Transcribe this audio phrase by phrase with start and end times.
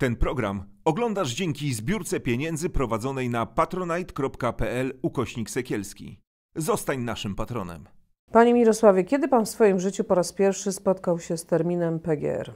[0.00, 6.20] Ten program oglądasz dzięki zbiórce pieniędzy prowadzonej na patronite.pl ukośnik sekielski.
[6.56, 7.84] Zostań naszym patronem.
[8.32, 12.52] Panie Mirosławie, kiedy Pan w swoim życiu po raz pierwszy spotkał się z terminem PGR?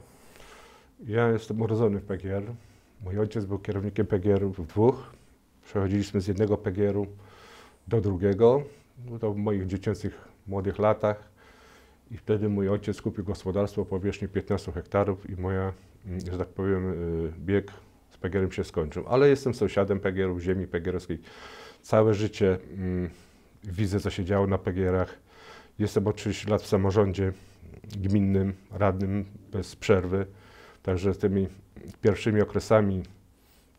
[0.99, 2.43] Ja jestem urodzony w PGR.
[3.03, 5.13] Mój ojciec był kierownikiem PGR w dwóch.
[5.65, 7.07] Przechodziliśmy z jednego PGR-u
[7.87, 8.63] do drugiego.
[9.19, 11.29] To w moich dziecięcych, młodych latach.
[12.11, 15.73] I wtedy mój ojciec kupił gospodarstwo o powierzchni 15 hektarów i moja,
[16.31, 17.71] że tak powiem, y, bieg
[18.09, 19.03] z PGR-em się skończył.
[19.07, 21.19] Ale jestem sąsiadem PGR-ów, ziemi PGR-owskiej.
[21.81, 23.09] Całe życie mm,
[23.63, 25.17] widzę, co się działo na PGR-ach.
[25.79, 27.33] Jestem od 30 lat w samorządzie
[27.83, 30.25] gminnym, radnym bez przerwy.
[30.83, 31.47] Także z tymi
[32.01, 33.03] pierwszymi okresami,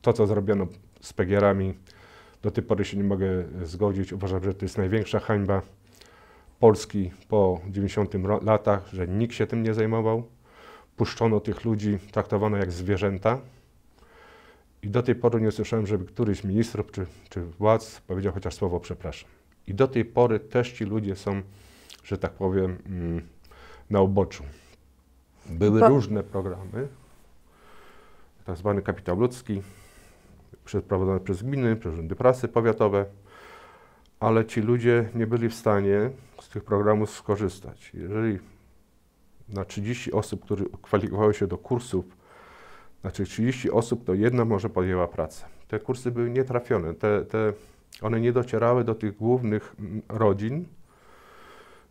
[0.03, 0.67] to co zrobiono
[1.01, 1.75] z PGR-ami,
[2.43, 4.13] do tej pory się nie mogę zgodzić.
[4.13, 5.63] Uważam, że to jest największa hańba
[6.61, 10.36] Polski po 90 latach, że nikt się tym nie zajmował.
[10.97, 13.39] Puszczono tych ludzi, traktowano jak zwierzęta.
[14.83, 18.81] I do tej pory nie słyszałem, żeby któryś ministrów czy, czy władz powiedział chociaż słowo
[18.81, 19.31] przepraszam.
[19.67, 21.43] I do tej pory też ci ludzie są,
[22.05, 23.23] że tak powiem, mm,
[23.91, 24.45] na uboczu.
[25.47, 26.89] Były różne programy,
[28.45, 29.63] tak zwany kapitał ludzki,
[30.65, 33.07] przeprowadzone przez gminy, przez urzędy prasy powiatowe,
[34.21, 36.11] ale ci ludzie nie byli w stanie
[36.41, 37.91] z tych programów skorzystać.
[37.95, 38.39] Jeżeli
[39.49, 42.05] na 30 osób, które kwalifikowały się do kursów,
[43.01, 45.45] znaczy 30 osób, to jedna może podjęła pracę.
[45.69, 47.53] Te kursy były nietrafione, te, te,
[48.03, 50.65] one nie docierały do tych głównych mm, rodzin,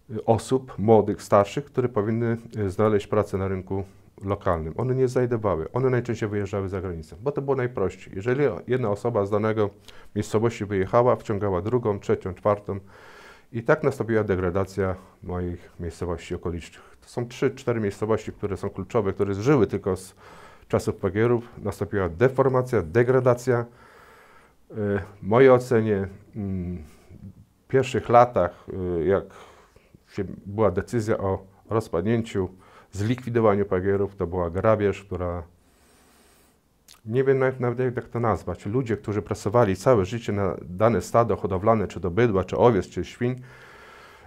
[0.09, 3.83] y, osób młodych, starszych, które powinny y, znaleźć pracę na rynku
[4.23, 4.73] lokalnym.
[4.77, 8.13] One nie znajdowały, one najczęściej wyjeżdżały za granicę, bo to było najprościej.
[8.15, 9.69] Jeżeli jedna osoba z danego
[10.15, 12.79] miejscowości wyjechała, wciągała drugą, trzecią, czwartą
[13.51, 16.94] i tak nastąpiła degradacja moich miejscowości okolicznych.
[17.05, 20.15] To są trzy, cztery miejscowości, które są kluczowe, które żyły tylko z
[20.67, 21.49] czasów PGR-ów.
[21.57, 23.65] Nastąpiła deformacja, degradacja.
[24.69, 26.83] W mojej ocenie mm,
[27.65, 28.65] w pierwszych latach,
[28.99, 29.23] y, jak
[30.45, 32.49] była decyzja o rozpadnięciu,
[32.91, 35.43] zlikwidowaniu PGR-ów, to była grabież, która
[37.05, 38.65] nie wiem nawet, jak to nazwać.
[38.65, 43.05] Ludzie, którzy pracowali całe życie na dane stado hodowlane, czy to bydła, czy owiec, czy
[43.05, 43.41] świń,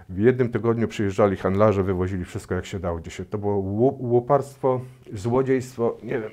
[0.09, 2.99] w jednym tygodniu przyjeżdżali handlarze, wywozili wszystko jak się dało.
[2.99, 3.55] Dzisiaj to było
[3.99, 4.81] łuparstwo,
[5.13, 6.31] złodziejstwo, nie wiem,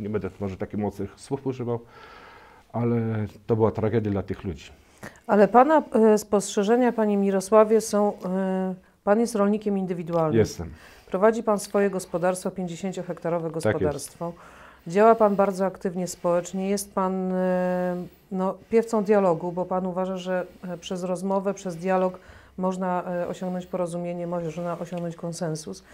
[0.00, 1.80] nie będę może takich mocnych słów używał,
[2.72, 2.96] ale
[3.46, 4.70] to była tragedia dla tych ludzi.
[5.26, 8.12] Ale Pana e, spostrzeżenia, Panie Mirosławie, są...
[8.24, 10.38] e, Pan jest rolnikiem indywidualnym.
[10.38, 10.70] Jestem.
[11.06, 14.32] Prowadzi Pan swoje gospodarstwo, 50-hektarowe Tak gospodarstwo.
[14.86, 16.68] Działa Pan bardzo aktywnie społecznie.
[16.68, 17.96] Jest Pan e,
[18.32, 20.46] no, piewcą dialogu, bo Pan uważa, że
[20.80, 22.18] przez rozmowę, przez dialog
[22.58, 25.84] można e, osiągnąć porozumienie, można osiągnąć konsensus.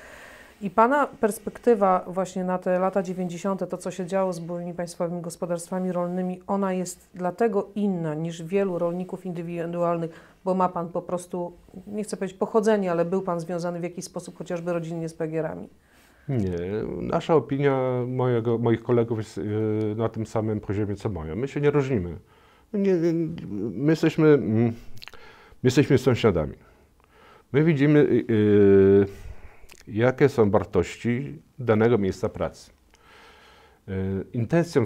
[0.60, 5.20] I Pana perspektywa właśnie na te lata 90., to co się działo z byłymi państwowymi
[5.20, 10.10] gospodarstwami rolnymi, ona jest dlatego inna niż wielu rolników indywidualnych,
[10.44, 11.52] bo ma Pan po prostu,
[11.86, 15.68] nie chcę powiedzieć pochodzenie, ale był Pan związany w jakiś sposób chociażby rodzinnie z PGR-ami.
[16.28, 16.58] Nie,
[17.00, 21.36] nasza opinia mojego, moich kolegów jest yy, na tym samym poziomie co moja.
[21.36, 22.16] My się nie różnimy.
[22.74, 22.94] Nie,
[23.50, 24.72] my, jesteśmy, mm,
[25.64, 26.54] jesteśmy sąsiadami.
[27.52, 29.06] My widzimy, yy,
[29.88, 32.70] jakie są wartości danego miejsca pracy.
[33.88, 33.94] Yy,
[34.32, 34.84] Intencją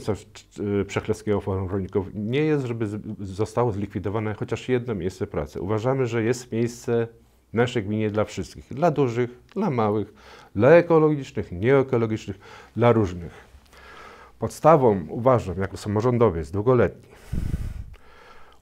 [0.59, 2.87] yy, Przechlewskiego Forum Rolników nie jest, żeby
[3.21, 5.61] zostało zlikwidowane chociaż jedno miejsce pracy.
[5.61, 7.09] Uważamy, że jest miejsce
[7.51, 8.65] w naszej gminie dla wszystkich.
[8.71, 10.13] Dla dużych, dla małych,
[10.55, 12.39] dla ekologicznych, nieekologicznych,
[12.77, 13.33] dla różnych.
[14.39, 17.11] Podstawą uważam, jako samorządowiec długoletni,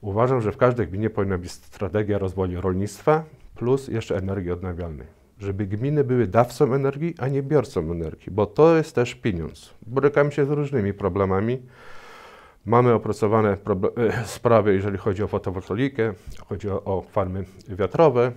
[0.07, 3.23] uważam, że w każdej gminie powinna być strategia rozwoju rolnictwa
[3.55, 5.07] plus jeszcze energii odnawialnej.
[5.39, 9.73] Żeby gminy były dawcą energii, a nie biorcą energii, bo to jest też pieniądz.
[9.87, 11.61] Borykamy się z różnymi problemami.
[12.65, 13.57] Mamy opracowane
[13.97, 16.13] e, sprawy, jeżeli chodzi o fotowoltaikę,
[16.47, 18.31] chodzi o, o farmy wiatrowe,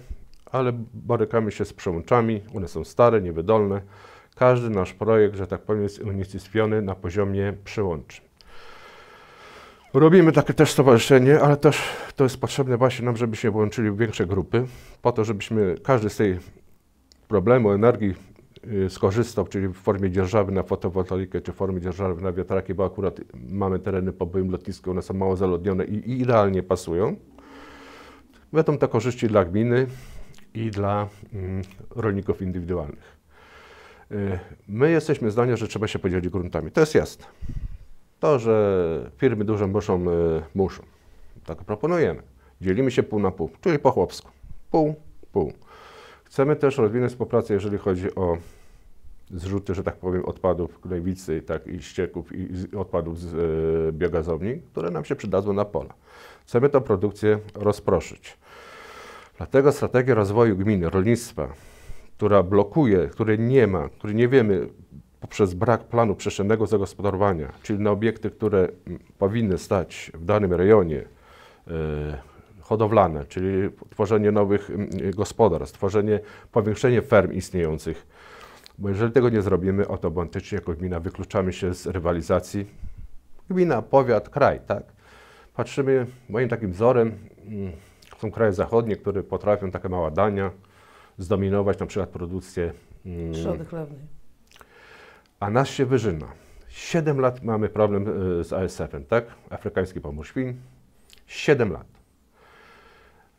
[0.47, 2.41] ale borykamy się z przełączami.
[2.55, 3.81] One są stare, niewydolne.
[4.37, 8.30] Każdy nasz projekt, że tak powiem, jest unicestwiony na poziomie przełączy.
[9.95, 11.83] Robimy takie też stowarzyszenie, ale też
[12.17, 14.67] to jest potrzebne właśnie nam, żebyśmy włączyli większe grupy,
[15.03, 16.39] po to, żebyśmy każdy z tej
[17.29, 18.15] problemu energii
[18.87, 22.85] y, skorzystał, czyli w formie dzierżawy na fotowoltaikę, czy w formie dzierżawy na wiatraki, bo
[22.85, 27.17] akurat mamy tereny po byłym lotnisku, one są mało zaludnione i, i idealnie pasują.
[28.53, 29.87] Będą to korzyści dla gminy
[30.55, 31.63] i dla mm,
[31.97, 33.17] rolników indywidualnych.
[34.13, 34.39] Y,
[34.69, 36.71] My jesteśmy zdania, że trzeba się podzielić gruntami.
[36.71, 37.25] To jest jasne.
[38.21, 40.83] To, że firmy duże muszą, y, muszą.
[41.47, 42.23] Tak proponujemy.
[42.61, 44.31] Dzielimy się pół na pół, czyli po chłopsku.
[44.71, 44.95] Pół,
[45.33, 45.53] pół.
[46.25, 48.37] Chcemy też rozwinąć współpracę, jeżeli chodzi o
[49.31, 54.91] zrzuty, że tak powiem, odpadów Gnojwicy, tak i ścieków i odpadów z e, biogazowni, które
[54.91, 55.95] nam się przydadzą na pola.
[56.47, 58.39] Chcemy tę produkcję rozproszyć.
[59.37, 61.49] Dlatego strategia rozwoju gminy, rolnictwa,
[62.17, 64.69] która blokuje, której nie ma, której nie wiemy
[65.21, 71.05] poprzez brak planu przestrzennego zagospodarowania, czyli na obiekty, które mm, powinny stać w danym rejonie,
[71.69, 71.73] e,
[72.61, 76.21] hodowlane, czyli tworzenie nowych mm, gospodarstw, tworzenie,
[76.53, 78.07] powiększenie ferm istniejących.
[78.79, 82.67] Bo jeżeli tego nie zrobimy, automatycznie jako gmina wykluczamy się z rywalizacji.
[83.51, 84.83] Gmina, powiat, kraj, tak?
[85.55, 87.13] Patrzymy, moim takim wzorem
[87.47, 87.73] mm,
[88.19, 90.51] są kraje zachodnie, które potrafią takie małe dania
[91.19, 92.73] zdominować na przykład produkcję
[93.33, 94.20] Trzody chlewnej.
[95.41, 96.27] A nas się wyżyna.
[96.69, 98.09] 7 lat mamy problem
[98.41, 99.25] y, z ASF-em, tak?
[99.51, 100.57] Afrykański pomór świń.
[101.27, 101.87] 7 lat.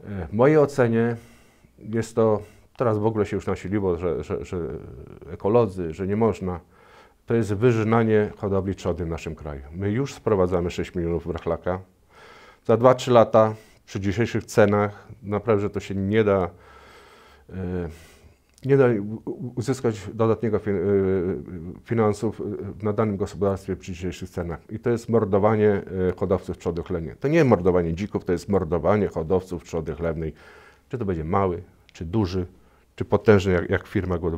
[0.01, 1.15] Y, W mojej ocenie
[1.80, 2.42] jest to,
[2.77, 4.57] teraz w ogóle się już nasiliło, że, że, że
[5.31, 6.59] ekolodzy, że nie można.
[7.25, 9.62] To jest wyżynanie hodowli trzody w naszym kraju.
[9.71, 11.80] My już sprowadzamy 6 milionów brachlaka.
[12.65, 13.56] Za 2-3 lata
[13.86, 16.50] przy dzisiejszych cenach naprawdę to się nie da
[17.50, 17.54] y,
[18.65, 18.85] nie da
[19.55, 20.61] uzyskać dodatniego y,
[21.83, 24.59] finansów y, na danym gospodarstwie przy dzisiejszych cenach.
[24.69, 27.15] I to jest mordowanie y, hodowców trzody chlewnej.
[27.19, 30.33] To nie mordowanie dzików, to jest mordowanie hodowców trzody chlewnej.
[30.89, 31.61] Czy to będzie mały,
[31.93, 32.45] czy duży,
[32.95, 34.33] czy potężny, jak, jak firma Good.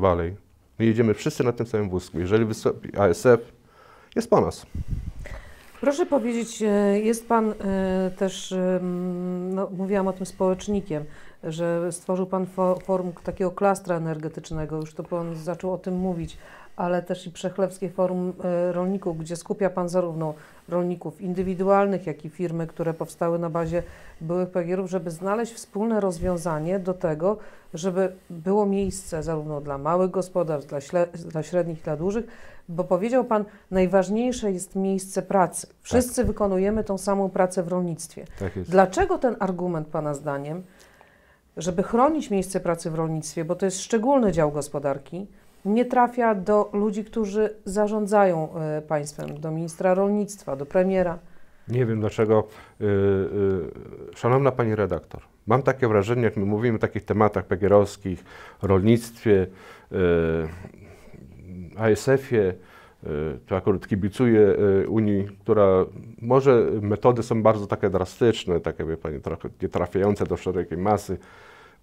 [0.80, 2.20] My jedziemy wszyscy na tym samym wózku.
[2.20, 3.52] Jeżeli wystąpi ASF,
[4.16, 4.66] jest po nas.
[5.82, 8.54] Proszę powiedzieć, e, jest Pan e, też,
[9.52, 11.04] no, mówiłam o tym społecznikiem,
[11.44, 16.38] że stworzył Pan fo- forum takiego klastra energetycznego, już to Pan zaczął o tym mówić,
[16.76, 20.34] ale też i Przechlewskie Forum e, Rolników, gdzie skupia Pan zarówno
[20.70, 23.84] rolników indywidualnych, jak i firmy, które powstały na bazie
[24.22, 27.38] byłych PGR-ów, żeby znaleźć wspólne rozwiązanie do tego,
[27.74, 32.26] żeby było miejsce zarówno dla małych gospodarstw, dla, dla średnich, dla dużych,
[32.70, 35.68] bo powiedział Pan, najważniejsze jest miejsce pracy.
[35.82, 38.26] Wszyscy wykonujemy tą samą pracę w rolnictwie.
[38.40, 38.60] Tak.
[38.64, 40.64] Dlaczego ten argument Pana zdaniem,
[41.58, 45.28] żeby chronić miejsce pracy w rolnictwie, bo to jest szczególny dział gospodarki,
[45.66, 51.20] nie trafia do ludzi, którzy zarządzają e, państwem, do ministra rolnictwa, do premiera?
[51.68, 52.48] Nie wiem dlaczego.
[52.82, 58.24] y, y, Szanowna Pani redaktor, mam takie wrażenie, jak my mówimy o takich tematach pegierowskich,
[58.62, 59.48] rolnictwie,
[61.78, 62.54] ASF-ie,
[63.04, 65.86] y, to akurat kibicuję y, Unii, która
[66.22, 71.18] może metody są bardzo takie drastyczne, takie wie Pani, trochę nie trafiające do szerokiej masy.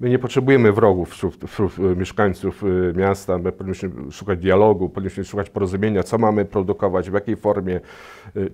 [0.01, 2.63] My nie potrzebujemy wrogów wśród, wśród y, mieszkańców
[2.97, 7.81] miasta, my powinniśmy szukać dialogu, powinniśmy szukać porozumienia, co mamy produkować, w jakiej formie,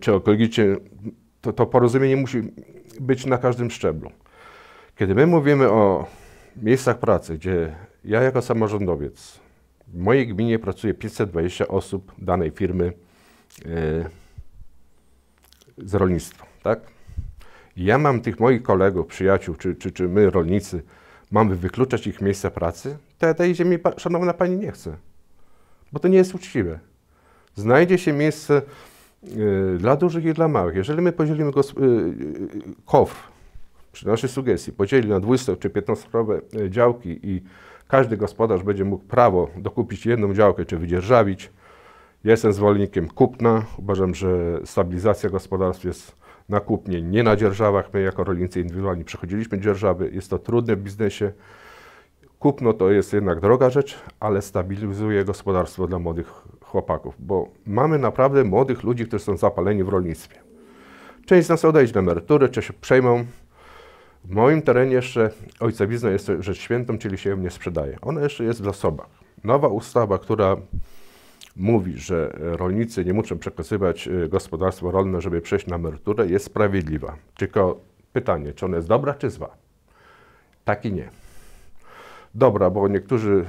[0.01, 0.77] czy ekologicznie.
[1.41, 2.43] To, to porozumienie musi
[3.01, 4.11] być na każdym szczeblu.
[4.97, 6.07] Kiedy my mówimy o
[6.63, 7.75] miejscach pracy, gdzie
[8.05, 9.41] ja jako samorządowiec,
[9.97, 12.93] w mojej gminie pracuje 520 osób danej firmy
[13.67, 14.05] y,
[15.79, 16.81] z rolnictwa, tak?
[17.77, 20.83] Ja mam tych moich kolegów, przyjaciół, czy, czy, czy my, rolnicy,
[21.31, 24.97] mamy wykluczać ich miejsca pracy, ja tej ziemi, szanowna pani, nie chcę.
[25.93, 26.79] Bo to nie jest uczciwe.
[27.55, 28.63] Znajdzie się miejsce
[29.25, 30.77] y, dla dużych i dla małych.
[30.77, 33.17] Jeżeli my podzielimy gos- y, KOWR,
[33.93, 36.09] przy naszej sugestii, podzieli na 20 czy 15
[36.55, 37.43] y, działki i
[37.89, 41.51] każdy gospodarz będzie mógł prawo dokupić jedną działkę czy wydzierżawić,
[42.25, 43.65] jestem zwolennikiem kupna.
[43.79, 46.17] Uważam, że stabilizacja gospodarstw jest
[46.49, 47.91] na kupnie, nie na dzierżawach.
[47.93, 50.11] My jako rolnicy indywidualni przechodziliśmy dzierżawy.
[50.13, 51.33] Jest to trudne w biznesie.
[52.39, 58.45] Kupno to jest jednak droga rzecz, ale stabilizuje gospodarstwo dla młodych chłopaków, bo mamy naprawdę
[58.45, 60.37] młodych ludzi, którzy są zapaleni w rolnictwie.
[61.27, 63.25] Część z nas odejdzie na emeryturę, czy się przejmą.
[64.27, 65.31] W moim terenie jeszcze
[65.61, 67.99] ojcowizna jest rzecz świętą, czyli się ją nie sprzedaje.
[68.03, 69.09] Ona jeszcze jest w zasobach.
[69.45, 70.57] Nowa ustawa, która
[71.57, 77.17] mówi, że rolnicy nie muszą przekazywać y, gospodarstwo rolne, żeby przejść na emeryturę, jest sprawiedliwa.
[77.37, 77.81] Tylko
[78.13, 79.57] pytanie, czy ona jest dobra, czy zła?
[80.65, 81.11] Tak i nie.
[82.35, 83.45] Dobra, bo niektórzy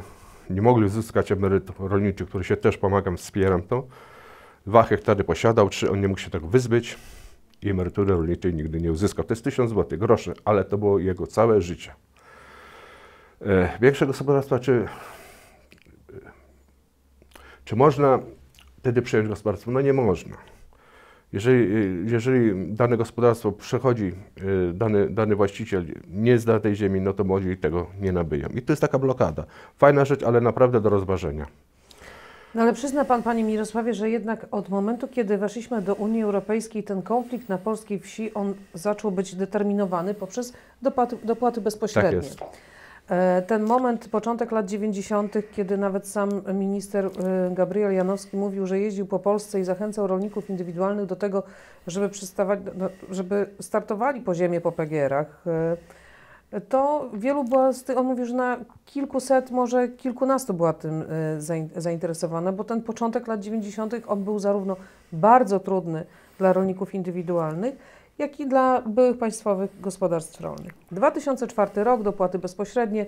[0.49, 3.87] nie mogli uzyskać emerytur rolniczy, który się też pomagam, wspieram to.
[4.67, 6.97] Dwa hektary posiadał, trzy on nie mógł się tego wyzbyć
[7.61, 9.25] i emerytury rolniczej nigdy nie uzyskał.
[9.25, 11.93] To jest 1000 zł, groszy, ale to było jego całe życie.
[13.41, 14.87] E, większe gospodarstwa, czy
[17.67, 18.19] czy można
[18.77, 19.71] wtedy przejąć gospodarstwo?
[19.71, 20.37] No nie można.
[21.33, 21.67] Jeżeli,
[22.11, 24.11] jeżeli dane gospodarstwo przechodzi,
[24.73, 28.47] dany, dany właściciel nie zda tej ziemi, no to młodzi tego nie nabyją.
[28.49, 29.45] I to jest taka blokada.
[29.77, 31.45] Fajna rzecz, ale naprawdę do rozważenia.
[32.57, 36.83] No ale przyzna Pan, Panie Mirosławie, że jednak od momentu, kiedy weszliśmy do Unii Europejskiej,
[36.83, 42.11] ten konflikt na polskiej wsi, on zaczął być determinowany poprzez dopłaty, dopłaty bezpośrednie.
[42.11, 42.39] Tak jest.
[43.09, 47.09] E, ten moment, początek lat 90., kiedy nawet sam minister e,
[47.55, 51.43] Gabriel Janowski mówił, że jeździł po Polsce i zachęcał rolników indywidualnych do tego,
[51.87, 52.09] żeby,
[53.09, 55.77] żeby startowali po ziemię po PGR-ach, e,
[56.69, 61.03] to wielu była, z tych, on mówił, że na kilkuset, może kilkunastu była tym
[61.75, 63.93] zainteresowana, bo ten początek lat 90.
[64.07, 64.75] on był zarówno
[65.11, 66.05] bardzo trudny
[66.37, 67.75] dla rolników indywidualnych,
[68.17, 70.73] jak i dla byłych państwowych gospodarstw rolnych.
[70.91, 73.05] 2004 rok, dopłaty bezpośrednie.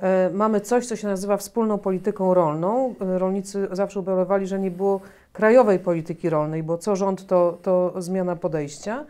[0.00, 2.94] E, mamy coś, co się nazywa wspólną polityką rolną.
[3.00, 5.00] E, rolnicy zawsze ubolewali, że nie było
[5.32, 9.04] krajowej polityki rolnej, bo co rząd, to, to zmiana podejścia.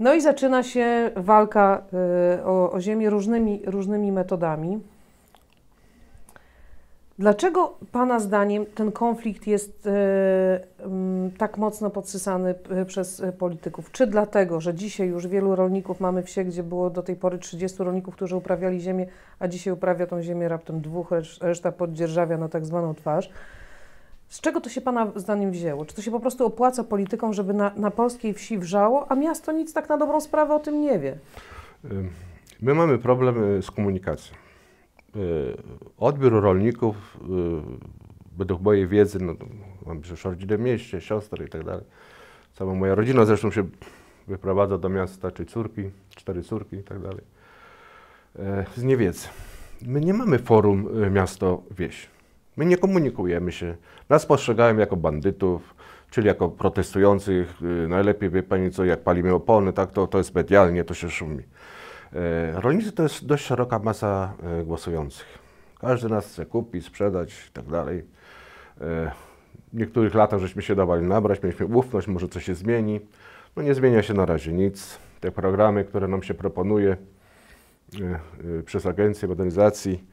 [0.00, 4.80] No i zaczyna się walka e, o, o ziemię różnymi, różnymi metodami.
[7.18, 10.60] Dlaczego Pana zdaniem ten konflikt jest e,
[11.38, 12.54] tak mocno podsysany
[12.86, 13.92] przez polityków?
[13.92, 17.82] Czy dlatego, że dzisiaj już wielu rolników mamy wsie, gdzie było do tej pory 30
[17.82, 19.06] rolników, którzy uprawiali ziemię,
[19.38, 23.30] a dzisiaj uprawia tą ziemię raptem dwóch, reszta poddzierżawia na tak zwaną twarz?
[24.28, 25.84] Z czego to się Pana zdaniem wzięło?
[25.84, 29.52] Czy to się po prostu opłaca politykom, żeby na, na polskiej wsi wrzało, a miasto
[29.52, 31.18] nic tak na dobrą sprawę o tym nie wie?
[32.62, 34.36] My mamy problem z komunikacją.
[35.16, 35.56] Y,
[35.98, 37.28] odbiór rolników, y,
[38.36, 39.34] według mojej wiedzy, no,
[39.86, 41.84] mam przecież rodzinę w mieście, siostrę i tak dalej.
[42.54, 43.68] Cała moja rodzina zresztą się
[44.26, 47.24] wyprowadza do miasta, czy córki, cztery córki i tak dalej.
[48.76, 49.28] Z niewiedzy.
[49.82, 52.08] My nie mamy forum y, miasto-wieś.
[52.58, 53.76] My nie komunikujemy się.
[54.08, 55.74] Nas postrzegają jako bandytów,
[56.10, 57.54] czyli jako protestujących.
[57.88, 61.44] Najlepiej wie pani co, jak palimy opony, tak, to, to jest medialnie, to się szumi.
[62.14, 65.38] E, rolnicy to jest dość szeroka masa e, głosujących.
[65.80, 67.98] Każdy nas chce kupić, sprzedać i tak dalej.
[67.98, 68.02] E,
[69.72, 73.00] w niektórych latach żeśmy się dawali nabrać, mieliśmy ufność, może coś się zmieni.
[73.56, 74.98] No nie zmienia się na razie nic.
[75.20, 76.96] Te programy, które nam się proponuje
[78.64, 80.04] przez Agencję Modernizacji,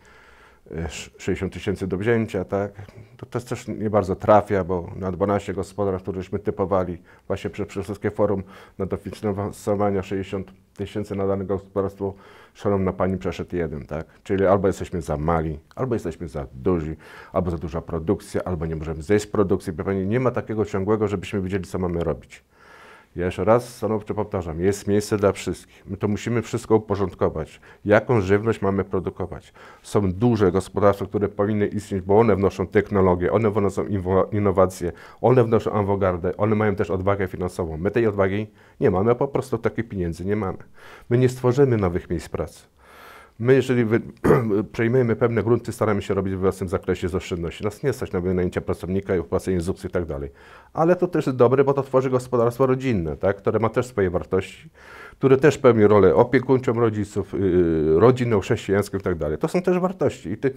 [1.17, 2.72] 60 tysięcy do wzięcia, tak?
[3.17, 8.12] To, to też nie bardzo trafia, bo na 12 gospodarstw, któreśmy typowali właśnie przez Wszystkie
[8.12, 8.43] Forum
[8.77, 12.13] na dofinansowania 60 tysięcy na dane gospodarstwo,
[12.53, 14.07] szanowna Pani, przeszedł jeden, tak?
[14.24, 16.95] Czyli albo jesteśmy za mali, albo jesteśmy za duzi,
[17.34, 19.74] albo za duża produkcja, albo nie możemy zejść z produkcji.
[19.74, 22.43] Pani, nie ma takiego ciągłego, żebyśmy wiedzieli, co mamy robić.
[23.15, 25.84] Ja jeszcze raz stanowczo powtarzam, jest miejsce dla wszystkich.
[25.86, 27.62] My to musimy wszystko uporządkować.
[27.86, 29.53] Jaką żywność mamy produkować?
[29.84, 33.86] Są duże gospodarstwa, które powinny istnieć, bo one wnoszą technologię, one wnoszą
[34.31, 34.91] innowacje,
[35.22, 37.77] one wnoszą awangardę, one mają też odwagę finansową.
[37.77, 38.48] My tej odwagi
[38.79, 40.57] nie mamy, po prostu takich pieniędzy nie mamy.
[41.10, 42.63] My nie stworzymy nowych miejsc pracy.
[43.39, 44.01] My, jeżeli wy,
[44.73, 47.63] przejmujemy pewne grunty, staramy się robić w własnym zakresie z oszczędności.
[47.63, 50.29] Nas nie stać na wynajęcie pracownika i opłacenie ZUS i tak dalej.
[50.73, 53.37] Ale to też jest dobre, bo to tworzy gospodarstwo rodzinne, tak?
[53.37, 54.69] które ma też swoje wartości,
[55.11, 59.37] które też pełni rolę opiekuńczą rodziców, yy, rodzinną, chrześcijańską i tak dalej.
[59.37, 60.29] To są też wartości.
[60.29, 60.53] I ty,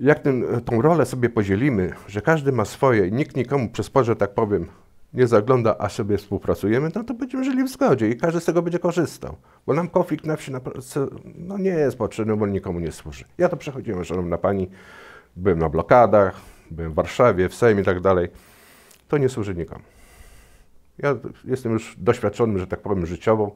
[0.00, 3.68] jak ten, tą rolę sobie podzielimy, że każdy ma swoje i nikt nikomu
[4.02, 4.66] że tak powiem,
[5.14, 8.62] nie zagląda, a sobie współpracujemy, no to będziemy żyli w zgodzie i każdy z tego
[8.62, 9.36] będzie korzystał.
[9.66, 10.52] Bo nam konflikt na wsi
[11.24, 13.24] no nie jest potrzebny, bo nikomu nie służy.
[13.38, 14.70] Ja to przechodziłem, szanowna pani,
[15.36, 16.40] byłem na blokadach,
[16.70, 18.28] byłem w Warszawie, w Sejmie i tak dalej.
[19.08, 19.84] To nie służy nikomu.
[20.98, 23.52] Ja jestem już doświadczonym, że tak powiem, życiowo.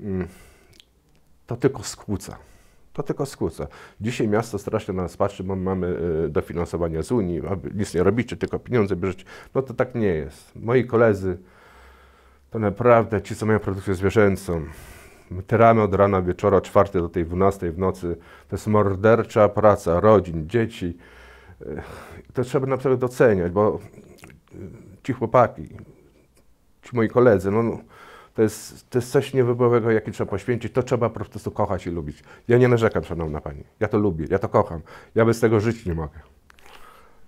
[0.00, 0.28] Mm,
[1.46, 2.36] to tylko skłóca
[2.92, 3.66] to tylko skłóca.
[4.00, 7.42] Dzisiaj miasto strasznie na nas patrzy, bo mamy e, dofinansowania z Unii,
[7.74, 9.24] nic nie robicie, tylko pieniądze bierzecie.
[9.54, 10.56] No to tak nie jest.
[10.56, 11.38] Moi koledzy,
[12.50, 14.64] to naprawdę ci, co mają produkcję zwierzęcą,
[15.30, 18.16] my tyramy od rana wieczora, czwartej do tej dwunastej w nocy.
[18.48, 20.96] To jest mordercza praca rodzin, dzieci.
[21.66, 21.82] E,
[22.32, 23.78] to trzeba naprawdę doceniać, bo
[24.54, 24.56] e,
[25.02, 25.68] ci chłopaki,
[26.82, 27.78] ci moi koledzy, no, no
[28.34, 30.72] to jest, to jest coś niewybowego, jakie trzeba poświęcić.
[30.72, 32.24] To trzeba po prostu kochać i lubić.
[32.48, 33.64] Ja nie narzekam, szanowna pani.
[33.80, 34.80] Ja to lubię, ja to kocham.
[35.14, 36.18] Ja bez tego żyć nie mogę.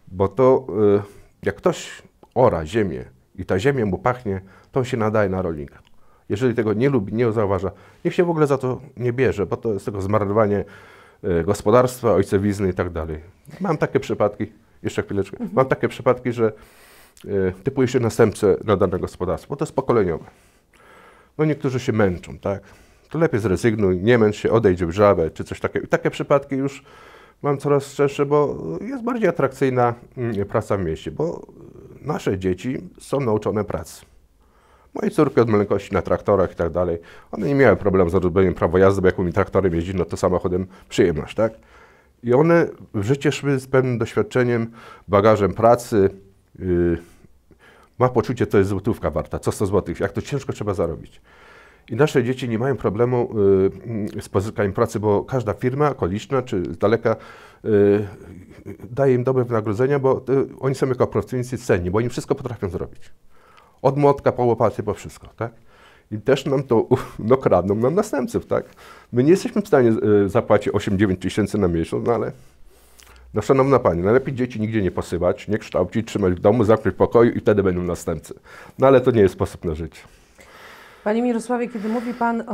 [0.08, 0.66] Bo to,
[0.98, 2.02] y, jak ktoś
[2.34, 4.40] ora ziemię i ta ziemia mu pachnie,
[4.72, 5.78] to on się nadaje na rolnika.
[6.28, 7.70] Jeżeli tego nie lubi, nie zauważa,
[8.04, 10.64] niech się w ogóle za to nie bierze, bo to jest tego zmarnowanie
[11.24, 13.20] y, gospodarstwa, ojcowizny i tak dalej.
[13.60, 15.50] Mam takie przypadki, jeszcze chwileczkę, mhm.
[15.54, 16.52] mam takie przypadki, że
[17.24, 20.24] y, typuje się następcę na dane gospodarstwo, bo to jest pokoleniowe.
[21.38, 22.62] No niektórzy się męczą, tak?
[23.10, 25.86] To lepiej zrezygnuj, nie męcz się, odejdź w żabę, czy coś takiego.
[25.86, 26.82] I takie przypadki już
[27.42, 31.46] mam coraz częstsze, bo jest bardziej atrakcyjna mm, praca w mieście, bo
[32.02, 34.04] nasze dzieci są nauczone pracy.
[34.94, 36.98] Moje córki od maleńkości na traktorach i tak dalej,
[37.32, 40.16] one nie miały problemu z odrobieniem prawa jazdy, bo jak mi traktorem jeździ, no to
[40.16, 41.52] samochodem przyjemność, tak?
[42.22, 44.70] I one w życie szły z pewnym doświadczeniem,
[45.08, 46.10] bagażem pracy,
[46.58, 46.98] yy,
[47.98, 51.20] ma poczucie, to jest złotówka warta, co 100 złotych, jak to ciężko trzeba zarobić.
[51.90, 53.28] I nasze dzieci nie mają problemu
[54.16, 57.16] y, z pozyskaniem pracy, bo każda firma okoliczna czy z daleka
[57.64, 58.06] y,
[58.90, 62.68] daje im dobre wynagrodzenia, bo y, oni są jako pracownicy cenni, bo oni wszystko potrafią
[62.68, 63.12] zrobić.
[63.82, 65.52] Od młotka po łopaty, po wszystko, tak?
[66.10, 68.64] I też nam to, no kradną nam następców, tak?
[69.12, 69.92] My nie jesteśmy w stanie
[70.26, 72.32] zapłacić 8-9 tysięcy na miesiąc, no ale
[73.34, 76.98] no szanowna Pani, najlepiej dzieci nigdzie nie posyłać, nie kształcić, trzymać w domu, zamknąć w
[76.98, 78.34] pokoju i wtedy będą następcy.
[78.78, 80.00] No ale to nie jest sposób na życie.
[81.04, 82.44] Panie Mirosławie, kiedy mówi Pan e,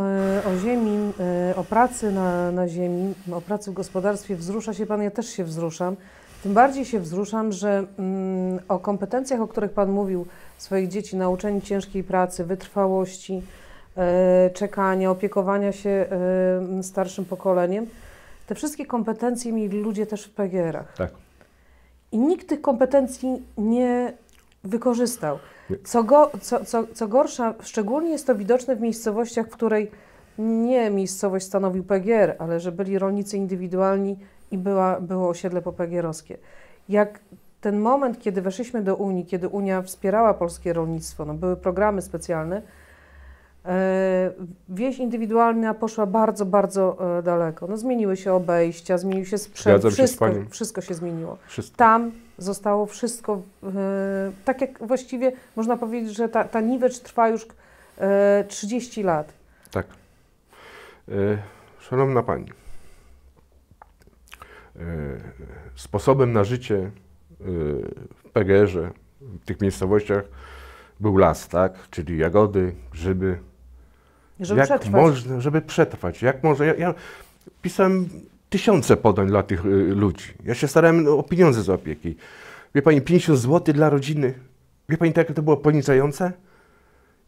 [0.44, 1.12] o ziemi,
[1.50, 5.26] e, o pracy na, na ziemi, o pracy w gospodarstwie, wzrusza się Pan, ja też
[5.26, 5.96] się wzruszam.
[6.42, 10.26] Tym bardziej się wzruszam, że mm, o kompetencjach, o których Pan mówił,
[10.58, 13.42] swoich dzieci, nauczeni ciężkiej pracy, wytrwałości,
[13.96, 17.87] e, czekania, opiekowania się e, starszym pokoleniem,
[18.50, 20.95] te wszystkie kompetencje mieli ludzie też w PGR-ach.
[20.97, 21.11] Tak.
[22.12, 24.12] I nikt tych kompetencji nie
[24.64, 25.38] wykorzystał.
[25.85, 29.90] Co, go, co, co, co gorsza, szczególnie jest to widoczne w miejscowościach, w której
[30.38, 34.19] nie miejscowość stanowił PGR, ale że byli rolnicy indywidualni
[34.50, 36.38] i była, było osiedle popegierowskie.
[36.88, 37.21] Jak
[37.61, 42.62] ten moment, kiedy weszliśmy do Unii, kiedy Unia wspierała polskie rolnictwo, no były programy specjalne,
[44.69, 47.67] wieś indywidualna poszła bardzo, bardzo e, daleko.
[47.67, 51.38] No, zmieniły się obejścia, zmienił się sprzęt, Zgadzam się wszystko, wszystko się zmieniło.
[51.47, 51.76] Wszystko.
[51.76, 53.69] Tam zostało wszystko, e,
[54.45, 57.47] tak jak właściwie można powiedzieć, że ta, ta niwecz trwa już
[57.99, 59.33] e, 30 lat.
[59.71, 59.87] Tak.
[61.09, 61.12] E,
[61.81, 62.50] Szanowna Pani,
[64.76, 64.81] e,
[65.75, 66.90] sposobem na życie e,
[68.14, 68.90] w PGR-ze,
[69.21, 70.25] w tych miejscowościach
[71.00, 71.73] był las, tak?
[71.90, 73.50] Czyli jagody, grzyby.
[74.40, 75.02] Żeby jak przetrwać.
[75.02, 76.23] można, żeby przetrwać?
[76.23, 76.66] Jak może?
[76.66, 76.94] Ja, ja
[77.62, 78.09] pisałem
[78.50, 80.25] tysiące podań dla tych y, ludzi.
[80.44, 82.16] Ja się starałem o pieniądze z opieki.
[82.75, 84.35] Wie Pani, 50 zł dla rodziny.
[84.88, 86.32] Wie Pani, tak, jak to było poniżające?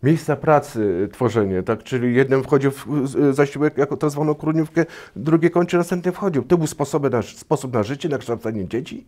[0.03, 1.83] Miejsca pracy, tworzenie, tak?
[1.83, 4.85] Czyli jeden wchodził w z- zasiłek jako tak zwaną kruniówkę,
[5.17, 6.43] drugie kończy, następny wchodził.
[6.43, 9.07] To był sposób na, sposób na życie, na kształcenie dzieci.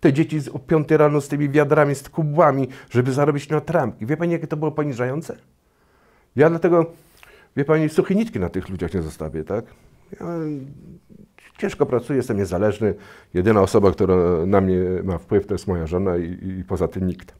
[0.00, 4.06] Te dzieci z, o 5 rano z tymi wiadrami, z kubłami, żeby zarobić na trampki.
[4.06, 5.36] Wie Pani, jakie to było poniżające?
[6.36, 6.86] Ja dlatego,
[7.56, 9.64] wie Pani, suche nitki na tych ludziach nie zostawię, tak?
[10.20, 10.26] Ja
[11.58, 12.94] ciężko pracuję, jestem niezależny.
[13.34, 17.06] Jedyna osoba, która na mnie ma wpływ, to jest moja żona i, i poza tym
[17.06, 17.34] nikt.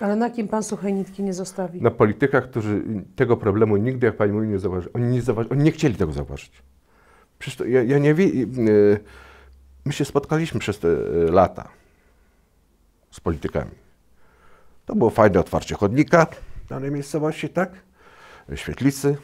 [0.00, 1.82] Ale na kim Pan suchej nitki nie zostawi?
[1.82, 2.82] Na politykach, którzy
[3.16, 4.92] tego problemu nigdy, jak Pani mówi, nie zauważyli.
[4.94, 6.62] Oni nie, zauważy, oni nie chcieli tego zauważyć.
[7.38, 8.30] Przecież to, ja, ja nie wiem,
[9.84, 11.68] my się spotkaliśmy przez te e, lata
[13.10, 13.70] z politykami.
[14.86, 16.26] To było fajne otwarcie chodnika
[16.64, 17.70] w danej miejscowości, tak?
[18.54, 19.16] Świetlicy,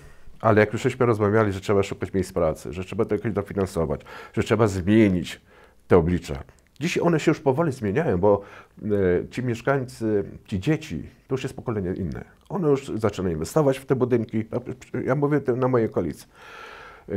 [0.42, 4.00] ale jak już żeśmy rozmawiali, że trzeba szukać miejsc pracy, że trzeba to jakoś dofinansować,
[4.32, 5.40] że trzeba zmienić
[5.88, 6.42] te oblicza.
[6.80, 8.42] Dzisiaj one się już powoli zmieniają, bo
[8.82, 12.24] e, ci mieszkańcy, ci dzieci, to już jest pokolenie inne.
[12.48, 14.44] One już zaczynają inwestować w te budynki.
[15.04, 16.26] Ja mówię na mojej okolicy.
[17.08, 17.12] E,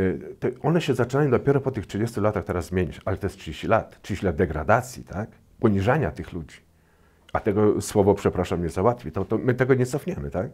[0.62, 4.02] one się zaczynają dopiero po tych 30 latach teraz zmienić, ale to jest 30 lat.
[4.02, 5.30] 30 lat degradacji, tak?
[5.60, 6.58] Poniżania tych ludzi.
[7.34, 9.12] A tego słowo, przepraszam, nie załatwi.
[9.12, 10.50] To, to my tego nie cofniemy, tak?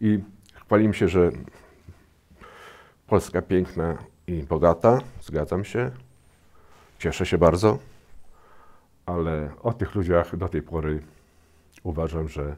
[0.00, 0.18] I
[0.54, 1.30] chwalimy się, że
[3.06, 5.90] Polska piękna i bogata, zgadzam się.
[6.98, 7.78] Cieszę się bardzo,
[9.06, 11.02] ale o tych ludziach do tej pory
[11.82, 12.56] uważam, że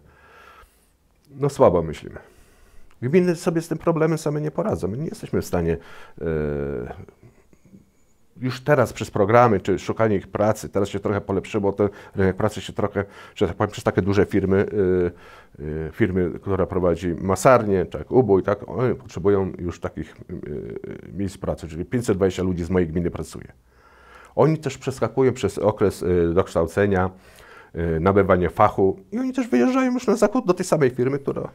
[1.31, 2.19] no słabo myślimy.
[3.03, 4.89] Gminy sobie z tym problemem same nie poradzą.
[4.89, 6.25] My nie jesteśmy w stanie e,
[8.41, 12.61] już teraz przez programy, czy szukanie ich pracy, teraz się trochę polepszyło, ten rynek pracy
[12.61, 14.67] się trochę, że tak powiem, przez takie duże firmy,
[15.59, 21.13] y, y, firmy, która prowadzi masarnie, jak ubój, tak, one potrzebują już takich y, y,
[21.13, 23.53] miejsc pracy, czyli 520 ludzi z mojej gminy pracuje.
[24.39, 27.11] Oni też przeskakują przez okres y, dokształcenia,
[27.75, 31.49] y, nabywanie fachu i oni też wyjeżdżają już na zakup do tej samej firmy, która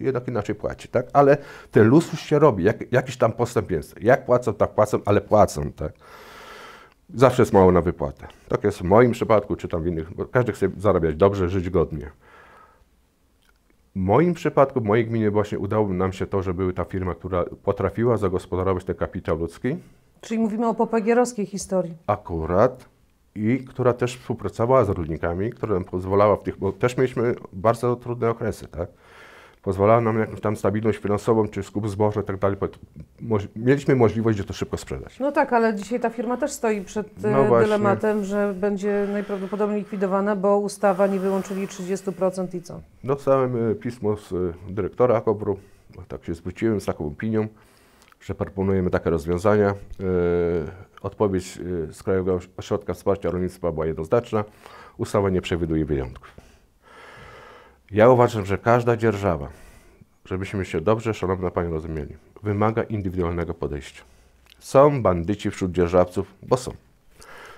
[0.00, 1.06] jednak inaczej płaci, tak?
[1.12, 1.36] Ale
[1.70, 4.02] ten luz już się robi, jak, jakiś tam postęp jest.
[4.02, 5.92] Jak płacą, tak płacą, ale płacą, tak?
[7.14, 8.26] Zawsze jest mało na wypłatę.
[8.48, 11.70] Tak jest w moim przypadku, czy tam w innych, bo każdy chce zarabiać dobrze, żyć
[11.70, 12.10] godnie.
[13.96, 17.14] W moim przypadku, w mojej gminie właśnie udało nam się to, że była ta firma,
[17.14, 19.76] która potrafiła zagospodarować ten kapitał ludzki,
[20.20, 21.94] Czyli mówimy o popegierowskiej historii.
[22.06, 22.88] akurat
[23.34, 27.96] i która też współpracowała z rolnikami, która nam pozwalała w tych, bo też mieliśmy bardzo
[27.96, 28.88] trudne okresy, tak?
[29.62, 32.56] Pozwalała nam na jakąś tam stabilność finansową, czy skup zboża i tak dalej.
[33.56, 35.18] Mieliśmy możliwość, że to szybko sprzedać.
[35.20, 37.64] No tak, ale dzisiaj ta firma też stoi przed e, No właśnie.
[37.66, 42.80] dylematem, że będzie najprawdopodobniej likwidowana, bo ustawa nie wyłączyli 30% i co?
[43.04, 44.36] Dostałem e, pismo z e,
[44.68, 45.58] dyrektora Kobru,
[45.96, 47.48] bo tak się zwróciłem z taką opinią,
[48.20, 49.68] że proponujemy takie rozwiązania.
[49.68, 49.74] E,
[51.02, 54.44] Odpowiedź e, z Krajowego Ośrodka Wsparcia Rolnictwa była jednoznaczna.
[54.96, 56.47] Ustawa nie przewiduje wyjątków.
[57.90, 59.48] Ja uważam, że każda dzierżawa,
[60.24, 64.02] żebyśmy się dobrze, szanowna Pani, rozumieli, wymaga indywidualnego podejścia.
[64.58, 66.72] Są bandyci wśród dzierżawców, bo są.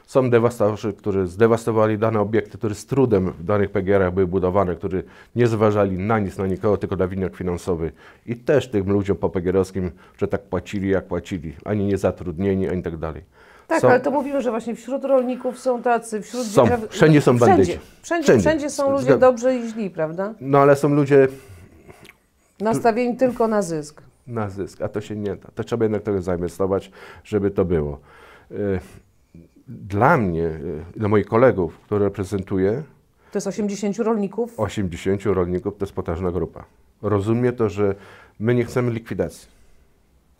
[0.07, 5.05] Są dewastatorzy, którzy zdewastowali dane obiekty, które z trudem w danych PGR-ach były budowane, którzy
[5.37, 7.93] nie zważali na nic, na nikogo, tylko na winek finansowy.
[8.27, 11.53] I też tym ludziom po PGR-owskim, że tak płacili, jak płacili.
[11.65, 13.23] Ani nie zatrudnieni, ani tak dalej.
[13.71, 16.65] Tak, Są- ale to mówimy, że właśnie wśród rolników są tacy, wśród Są.
[16.89, 17.73] Wszędzie są bandyci.
[17.73, 18.41] Wszędzie, wszędzie, Wszędzie.
[18.41, 20.35] wszędzie są ludzie dobrzy i źli, prawda?
[20.41, 21.29] No ale są ludzie
[22.61, 24.03] Nastawieni tylko na zysk.
[24.27, 25.49] na zysk, a to się nie da.
[25.55, 26.91] To trzeba jednak trochę zainwestować,
[27.25, 27.99] żeby to było.
[28.51, 28.55] E,
[29.69, 30.59] Dla mnie, e,
[30.97, 32.83] dla moich kolegów, które reprezentuję,
[33.33, 34.61] To jest 80 rolników.
[34.61, 36.65] 80 rolników to jest potężna grupa.
[37.03, 37.95] Rozumie to, że
[38.41, 39.49] my nie chcemy likwidacji.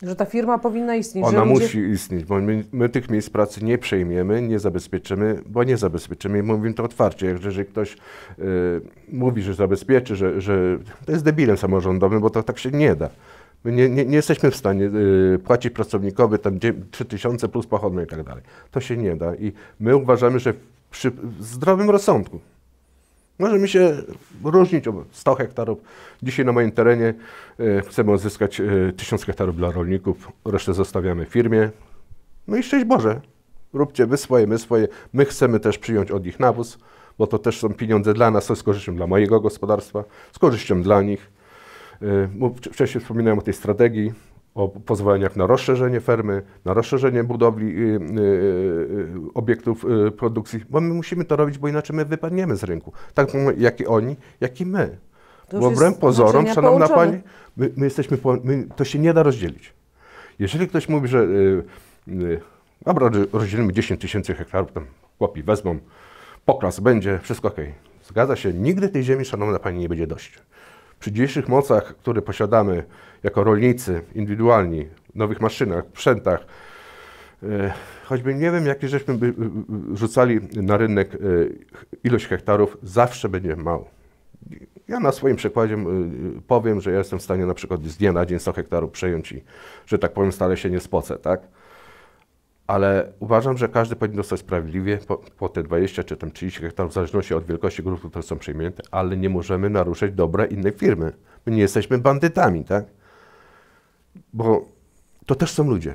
[0.03, 1.25] Że ta firma powinna istnieć.
[1.27, 1.65] Ona ludzie...
[1.65, 6.39] musi istnieć, bo my, my tych miejsc pracy nie przejmiemy, nie zabezpieczymy, bo nie zabezpieczymy
[6.39, 7.27] i mówimy to otwarcie.
[7.27, 8.45] Jak jeżeli ktoś e,
[9.09, 13.11] mówi, że zabezpieczy, że, że to jest debilem samorządowym, bo to tak się nie da.
[13.65, 14.91] My nie, nie, nie jesteśmy w stanie
[15.35, 16.59] e, płacić pracownikowi tam
[16.91, 18.43] 3 tysiące plus pochodne i tak dalej.
[18.71, 20.55] To się nie da i my uważamy, że
[20.91, 22.41] przy zdrowym rozsądku
[23.41, 24.03] Możemy się
[24.45, 25.79] różnić o 100 hektarów.
[26.23, 27.15] Dzisiaj na moim terenie
[27.59, 31.71] e, chcemy odzyskać e, 1000 hektarów dla rolników, resztę zostawiamy firmie.
[32.49, 33.21] No i szczęść Boże,
[33.73, 34.89] róbcie wy swoje, my swoje.
[35.13, 36.79] My chcemy też przyjąć od nich nawóz,
[37.19, 40.83] bo to też są pieniądze dla nas, to jest korzyścią dla mojego gospodarstwa, z korzyścią
[40.83, 41.31] dla nich.
[42.03, 44.13] E, Wcześniej wspominałem o tej strategii,
[44.55, 50.81] o pozwoleniach na rozszerzenie fermy, na rozszerzenie budowli y, y, y, obiektów y, produkcji, bo
[50.81, 52.93] my musimy to robić, bo inaczej my wypadniemy z rynku.
[53.15, 54.99] Tak jak i oni, jak i my.
[55.53, 57.11] Bo wbrew pozorom, szanowna połączone.
[57.11, 57.23] pani,
[57.57, 59.75] my, my jesteśmy, po, my, to się nie da rozdzielić.
[60.39, 61.27] Jeżeli ktoś mówi, że
[62.83, 64.87] dobra, rozdzielimy 10 tysięcy hektarów, tam
[65.19, 65.79] chłopi wezmą,
[66.45, 67.57] poklas będzie, wszystko ok.
[68.09, 70.39] Zgadza się, nigdy tej ziemi, szanowna pani, nie będzie dość.
[71.01, 72.85] Przy dzisiejszych mocach, które posiadamy
[73.23, 76.47] jako rolnicy indywidualni, nowych maszynach, sprzętach,
[77.43, 77.73] e,
[78.05, 81.19] choćby nie wiem, jakie żeśmy by e, rzucali na rynek e,
[82.05, 83.89] ilość hektarów, zawsze będzie mało.
[84.89, 85.87] Ja na swoim przykładzie e,
[86.47, 89.33] powiem, że ja jestem w stanie na przykład z dnia na dzień 100 hektarów przejąć
[89.33, 89.43] i,
[89.87, 91.41] że tak powiem, stale się nie spocę, tak?
[92.67, 96.93] Ale uważam, że każdy powinien dostać sprawiedliwie po, po te 20 czy tam 30 hektarów,
[96.93, 101.13] w zależności od wielkości grup, które są przejęte, ale nie możemy naruszać dobra innej firmy.
[101.47, 102.85] My nie jesteśmy bandytami, tak?
[104.33, 104.69] Bo
[105.27, 105.95] to też są ludzie.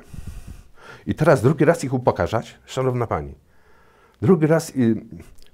[1.06, 3.34] I teraz drugi raz ich upokarzać, szanowna pani.
[4.22, 5.02] Drugi raz y,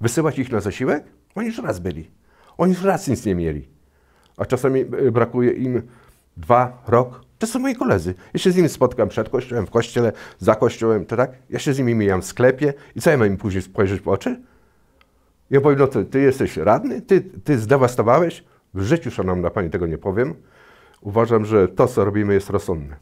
[0.01, 1.05] wysyłać ich na zasiłek?
[1.35, 2.11] Oni już raz byli.
[2.59, 3.68] Oni już raz nic nie mieli.
[4.37, 5.83] A czasami y, brakuje im
[6.37, 7.25] dwa, rok.
[7.38, 8.14] To są moi koledzy.
[8.35, 11.31] Ja się z nimi spotkam przed kościołem, w kościele, za kościołem, to tak?
[11.51, 14.09] Ja się z nimi mijam w sklepie i co ja mam im później spojrzeć w
[14.09, 14.40] oczy?
[15.51, 17.03] Ja powiem, no ty, ty jesteś radny?
[17.03, 18.44] Ty, ty zdewastowałeś?
[18.75, 20.35] W życiu, szanowna pani, tego nie powiem.
[21.02, 22.96] Uważam, że to, co robimy, jest rozsądne.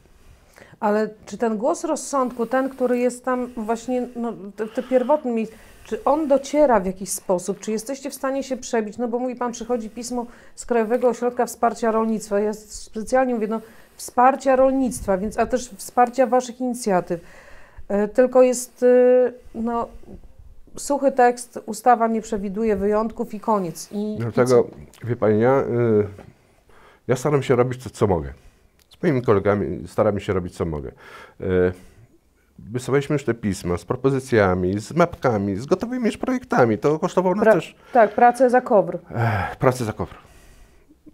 [0.79, 5.55] Ale czy ten głos rozsądku, ten, który jest tam właśnie, no, te, te pierwotne miejsce,
[5.85, 7.59] czy on dociera w jakiś sposób?
[7.59, 8.97] Czy jesteście w stanie się przebić?
[8.97, 12.39] No bo mówi Pan, przychodzi pismo z Krajowego Ośrodka Wsparcia Rolnictwa.
[12.39, 13.61] Ja specjalnie mówię, no
[13.95, 17.21] wsparcia rolnictwa, więc, a też wsparcia Waszych inicjatyw.
[17.87, 19.87] E, Tylko jest, e, no,
[20.77, 23.91] suchy tekst, ustawa nie przewiduje wyjątków i koniec.
[23.91, 24.67] I, i Dlatego,
[25.03, 26.07] wie pani, ja, y,
[27.07, 28.33] ja staram się robić to, co mogę.
[28.89, 30.91] Z moimi kolegami staramy się robić, co mogę.
[31.41, 31.73] Y,
[32.59, 36.77] Wysyłaliśmy już te pisma z propozycjami, z mapkami, z gotowymi już projektami.
[36.77, 38.97] To kosztowało nas Pra- też Tak, pracę za kobr.
[39.15, 40.15] Ech, pracę za kofr.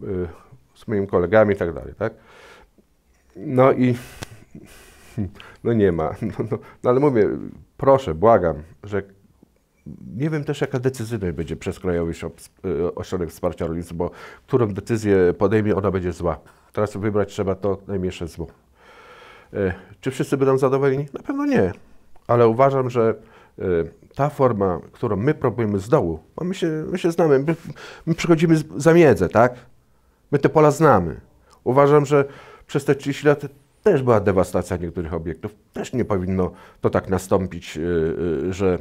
[0.04, 0.28] Y,
[0.76, 2.14] Z moimi kolegami i tak dalej, tak?
[3.36, 3.96] No i
[5.64, 6.10] no nie ma.
[6.22, 7.30] No, no, no ale mówię,
[7.78, 9.02] proszę, błagam, że
[10.18, 12.12] nie wiem też jaka decyzyjność będzie przez Krajowy
[12.66, 14.12] y, Ośrodek Wsparcia Rolnictwa, bo
[14.48, 16.40] którą decyzję podejmie, ona będzie zła.
[16.74, 18.48] Teraz wybrać trzeba to najmniejsze zło.
[19.54, 21.06] Y, Czy wszyscy będą zadowoleni?
[21.14, 21.72] Na pewno nie.
[22.28, 23.16] Ale uważam, że
[23.60, 23.64] y,
[24.16, 27.56] ta forma, którą my próbujemy z dołu, bo my się, my się znamy, my,
[28.06, 29.56] my przychodzimy za miedzę, tak?
[30.32, 31.22] My te pola znamy.
[31.64, 32.26] Uważam, że
[32.68, 33.42] przez te 30 lat
[33.84, 35.56] też była dewastacja niektórych obiektów.
[35.74, 37.80] Też nie powinno to tak nastąpić,
[38.50, 38.78] że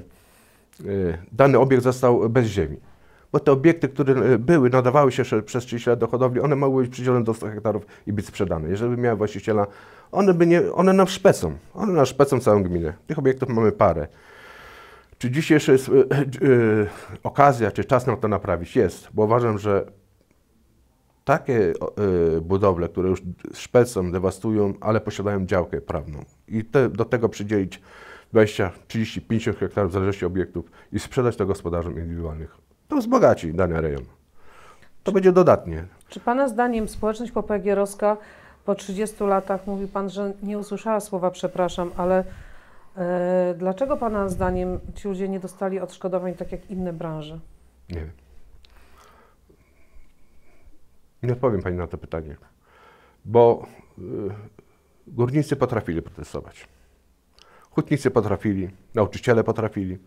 [1.32, 2.76] dany obiekt został bez ziemi.
[3.32, 6.82] Bo te obiekty, które y, były, nadawały się przez 30 lat do hodowli, one mogły
[6.82, 8.68] być przydzielone do 100 hektarów i być sprzedane.
[8.68, 9.66] Jeżeli miały właściciela,
[10.12, 11.56] one, by nie, one nam szpecą.
[11.74, 12.92] One nam szpecą całą gminę.
[13.06, 14.08] Tych obiektów mamy parę.
[15.18, 15.92] Czy jeszcze jest y,
[16.42, 16.86] y,
[17.22, 18.76] okazja, czy czas na to naprawić?
[18.76, 19.86] Jest, bo uważam, że
[21.24, 21.92] takie o,
[22.36, 23.22] y, budowle, które już
[23.54, 27.82] szpecą, dewastują, ale posiadają działkę prawną i te, do tego przydzielić
[28.36, 32.56] 20, 30, 50 hektarów w zależności od obiektów i sprzedać to gospodarzom indywidualnych,
[32.88, 34.04] to wzbogaci dany rejon.
[35.02, 35.84] To będzie dodatnie.
[36.08, 38.16] Czy Pana zdaniem społeczność popegierowska
[38.64, 42.24] po 30 latach, mówi Pan, że nie usłyszała słowa przepraszam, ale
[42.96, 47.38] e, dlaczego Pana zdaniem ci ludzie nie dostali odszkodowań tak jak inne branże?
[47.88, 48.10] Nie wiem.
[51.22, 52.36] Nie odpowiem Pani na to pytanie,
[53.24, 53.66] bo
[53.98, 54.02] y,
[55.06, 56.75] górnicy potrafili protestować.
[57.76, 59.98] Hutnicy potrafili, nauczyciele potrafili.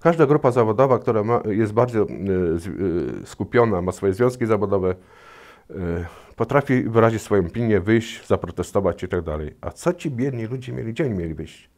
[0.00, 2.06] Każda grupa zawodowa, która ma, jest bardzo
[2.56, 4.94] z- y, skupiona, ma swoje związki zawodowe,
[5.70, 5.74] y,
[6.36, 9.54] potrafi wyrazić swoją opinię, wyjść, zaprotestować i tak dalej.
[9.60, 11.70] A co ci biedni ludzie mieli, gdzie oni mieli wyjść?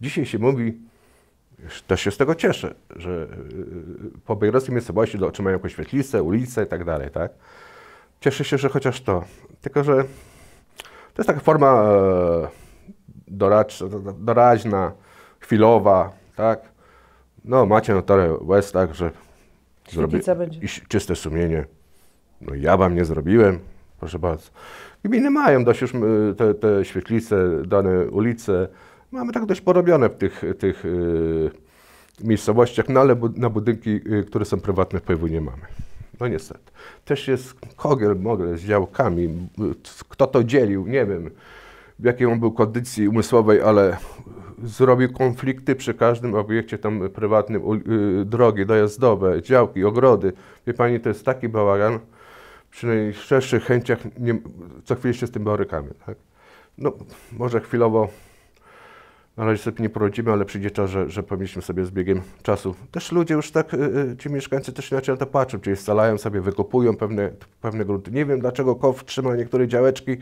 [0.00, 0.78] Dzisiaj się mówi,
[1.86, 3.28] też się z tego cieszę, że
[4.16, 7.32] y, po bejrowskiej miejscowości otrzymają jakąś świetlicę, ulicę i tak dalej, tak?
[8.20, 9.24] Cieszę się, że chociaż to.
[9.60, 9.94] Tylko, że
[11.14, 12.67] to jest taka forma e,
[13.30, 13.84] doradcza,
[14.18, 14.92] doraźna,
[15.40, 16.60] chwilowa, tak?
[17.44, 19.10] No, macie notarę łez, tak, że
[19.90, 20.60] zrobię Świetlica będzie.
[20.60, 21.64] i ś- czyste sumienie.
[22.40, 23.58] No ja wam nie zrobiłem,
[24.00, 24.50] proszę bardzo.
[25.04, 25.92] Gminy mają dość już
[26.36, 27.36] te, te świetlice,
[27.66, 28.68] dane ulice.
[29.10, 31.50] Mamy tak dość porobione w tych, tych y,
[32.24, 35.62] miejscowościach, no ale bu- na budynki, y, które są prywatne wpływu nie mamy.
[36.20, 36.70] No niestety.
[37.04, 39.48] Też jest kogiel, mogel z działkami.
[40.08, 41.30] Kto to dzielił, nie wiem
[41.98, 43.96] w jakiej on był kondycji umysłowej, ale
[44.62, 47.62] zrobił konflikty przy każdym obiekcie tam prywatnym,
[48.20, 50.32] y, drogi dojazdowe, działki, ogrody.
[50.66, 51.98] Wie Pani, to jest taki bałagan,
[52.70, 54.38] przy najszczerszych chęciach nie,
[54.84, 55.88] co chwilę się z tym borykamy.
[56.06, 56.16] Tak?
[56.78, 56.92] No,
[57.32, 58.08] może chwilowo
[59.38, 62.74] na razie sobie nie poradzimy, ale przyjdzie czas, że, że powinniśmy sobie z biegiem czasu.
[62.90, 66.18] Też ludzie już tak, y, y, ci mieszkańcy też inaczej na to patrzą, czyli scalają
[66.18, 67.30] sobie, wykupują pewne,
[67.60, 68.10] pewne grunty.
[68.10, 70.16] Nie wiem, dlaczego KOW trzyma niektóre działeczki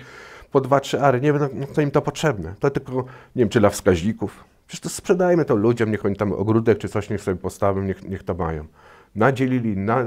[0.51, 1.21] po 2-3 ary.
[1.21, 2.55] Nie wiem, no, co im to potrzebne.
[2.61, 3.05] To tylko, nie
[3.37, 4.45] wiem, czy dla wskaźników.
[4.67, 8.09] Przecież to sprzedajmy to ludziom, niech oni tam ogródek czy coś niech sobie postawią, niech,
[8.09, 8.65] niech to mają.
[9.15, 10.05] Nadzielili, na,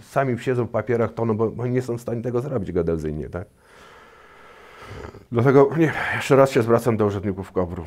[0.00, 3.28] sami siedzą w papierach toną, bo, bo oni nie są w stanie tego zrobić geodezyjnie,
[3.28, 3.48] tak?
[5.32, 7.84] Dlatego nie, jeszcze raz się zwracam do urzędników KOBR-u,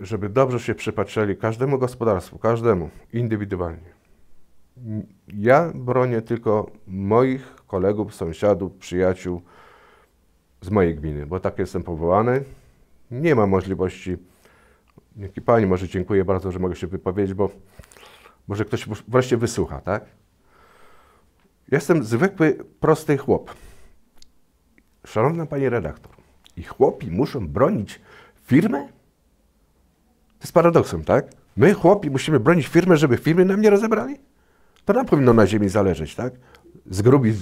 [0.00, 3.92] żeby dobrze się przypatrzyli każdemu gospodarstwu, każdemu indywidualnie.
[5.28, 9.42] Ja bronię tylko moich kolegów, sąsiadów, przyjaciół
[10.62, 12.44] z mojej gminy, bo tak jestem powołany.
[13.10, 14.16] Nie ma możliwości,
[15.16, 17.50] dzięki Pani, może dziękuję bardzo, że mogę się wypowiedzieć, bo
[18.48, 20.04] może ktoś wreszcie wysłucha, tak?
[21.70, 23.54] Jestem zwykły, prosty chłop.
[25.06, 26.12] Szanowna Pani redaktor,
[26.56, 28.00] i chłopi muszą bronić
[28.44, 28.88] firmę?
[30.38, 31.26] To jest paradoksem, tak?
[31.56, 34.16] My, chłopi, musimy bronić firmę, żeby firmy nam nie rozebrali?
[34.84, 36.32] To nam powinno na ziemi zależeć, tak?
[36.90, 37.36] Zgrubić,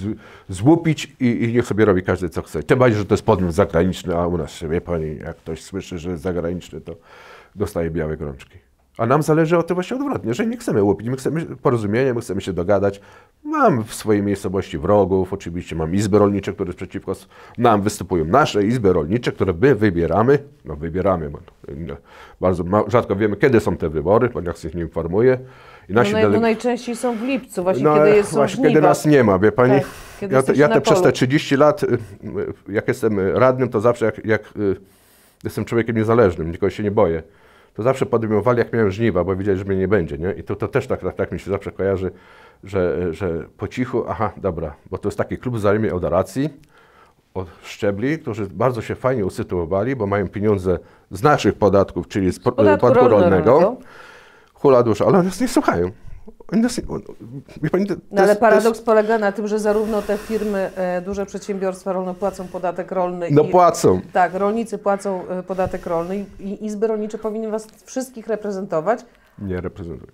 [0.49, 2.63] złupić i, i niech sobie robi każdy co chce.
[2.63, 5.63] Tym bardziej, że to jest podmiot zagraniczny, a u nas się, wie Pani, jak ktoś
[5.63, 6.95] słyszy, że jest zagraniczny, to
[7.55, 8.57] dostaje białe grączki.
[8.97, 12.21] A nam zależy o tym właśnie odwrotnie, że nie chcemy łupić, my chcemy porozumienia, my
[12.21, 13.01] chcemy się dogadać.
[13.43, 17.13] Mam w swojej miejscowości wrogów, oczywiście mam izby rolnicze, które przeciwko
[17.57, 18.25] nam występują.
[18.25, 21.31] Nasze izby rolnicze, które my wybieramy, no wybieramy,
[21.77, 21.97] no,
[22.41, 25.39] bardzo rzadko wiemy, kiedy są te wybory, ponieważ ich nie informuje.
[25.91, 28.81] I No, nasi naj, no najczęściej są w lipcu, właśnie no, kiedy jest właśnie kiedy
[28.81, 29.73] nas nie ma, wie pani.
[30.19, 31.97] Tak, ja te, ja te przez te 30 lat, y, y,
[32.69, 34.75] jak jestem radnym, to zawsze jak, jak y,
[35.43, 37.23] jestem człowiekiem niezależnym, nikogo się nie boję,
[37.73, 40.31] to zawsze podejmowali, jak miałem żniwa, bo wiedzieli, że mnie nie będzie, nie?
[40.31, 42.11] I to, to też tak, tak, tak mi się zawsze kojarzy,
[42.63, 46.49] że, że po cichu, aha, dobra, bo to jest taki klub wzajemnej adoracji
[47.33, 50.79] od szczebli, którzy bardzo się fajnie usytuowali, bo mają pieniądze
[51.11, 53.51] z naszych podatków, czyli z po- Podatku podatku rolnego.
[53.59, 53.77] rolnego,
[54.61, 55.91] hula dusza, ale oni nas nie słuchają.
[56.53, 57.01] Oni nas on-
[57.71, 61.01] pani, to, No ale jest- paradoks jest- polega na tym, że zarówno te firmy, e,
[61.01, 64.01] duże przedsiębiorstwa rolne płacą podatek rolny No i płacą.
[64.13, 68.99] tak, rolnicy płacą e, podatek rolny i i izby rolnicze powinny was wszystkich reprezentować.
[69.39, 70.11] Nie reprezentuję.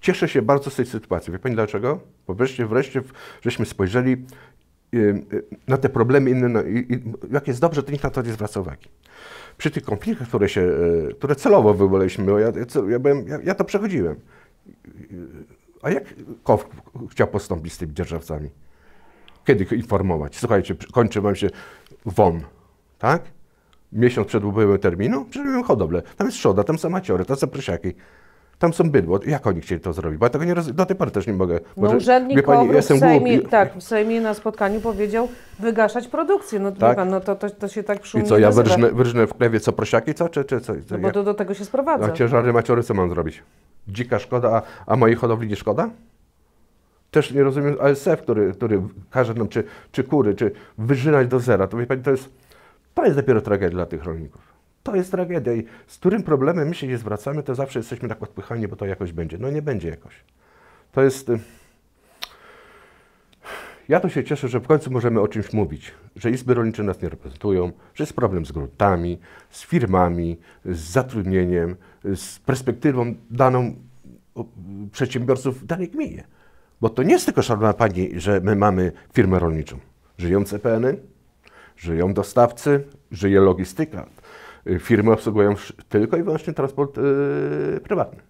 [0.00, 1.32] Cieszę się bardzo z tej sytuacji.
[1.32, 2.00] Wie Pani dlaczego?
[2.26, 3.02] Bo wreszcie, wreszcie
[3.42, 4.26] żeśmy spojrzeli
[4.94, 4.98] y,
[5.32, 8.22] y, na te problemy inne, no, i, i jak jest dobrze, to nikt na to
[8.22, 8.88] nie zwraca uwagi.
[9.58, 12.52] Przy tych konfliktach, które się, y, które celowo wywołaliśmy, bo ja,
[13.26, 14.20] ja, ja, to przechodziłem.
[15.82, 16.04] A jak
[16.42, 16.68] KOW
[17.10, 18.50] chciał postąpić z tymi dzierżawcami?
[19.44, 20.36] Kiedy informować?
[20.36, 21.50] Słuchajcie, kończy wam się
[22.06, 22.40] WON,
[22.98, 23.22] tak?
[23.92, 25.26] Miesiąc przed upływem terminu?
[25.36, 26.02] Mają hodowlę.
[26.16, 27.92] Tam jest trzoda, tam są maciory, tam są prosiaki.
[28.58, 29.20] Tam są bydło.
[29.26, 30.18] Jak oni chcieli to zrobić?
[30.18, 30.72] Bo ja tego nie roz...
[30.72, 31.54] do tej pory też nie mogę.
[31.54, 33.50] No Może- urzędnik pani, ja jestem w Sejmie, głupi.
[33.50, 36.60] tak, w Sejmie na spotkaniu powiedział wygaszać produkcję.
[36.60, 36.96] No, wie Tak.
[36.96, 39.72] pan, no to, to, to się tak I co, ja wyrżnę, wyrżnę w plewie co
[39.72, 40.28] prosiaki, co?
[40.28, 40.72] Czy, czy co?
[40.74, 42.06] co No bo to do tego się sprowadza.
[42.06, 43.42] A ciężary maciory co mam zrobić?
[43.88, 45.90] Dzika szkoda, a, a mojej hodowli nie szkoda?
[47.10, 51.66] Też nie rozumiem ASF, który, który każe nam czy, czy kury, czy wyżynać do zera.
[51.66, 52.28] To wie pani, to jest,
[52.94, 54.55] to jest dopiero tragedia dla tych rolników.
[54.86, 58.22] To jest tragedia i z którym problemem my się nie zwracamy, to zawsze jesteśmy tak
[58.22, 59.38] odpychani, bo to jakoś będzie.
[59.38, 60.14] No nie będzie jakoś.
[60.92, 61.28] To jest...
[61.28, 61.38] y,
[63.88, 67.02] Ja to się cieszę, że w końcu możemy o czymś mówić, że izby rolnicze nas
[67.02, 69.18] nie reprezentują, że jest problem z gruntami,
[69.50, 73.74] z firmami, z zatrudnieniem, z perspektywą daną
[74.92, 76.24] przedsiębiorców w danej gminie.
[76.80, 79.78] Bo to nie jest tylko, szanowna pani, że my mamy firmę rolniczą.
[80.18, 80.98] Żyją CPN-y,
[81.76, 84.06] żyją dostawcy, żyje logistyka.
[84.66, 85.54] Y, Firmy obsługują
[85.88, 88.20] tylko i wyłącznie transport yy, prywatny.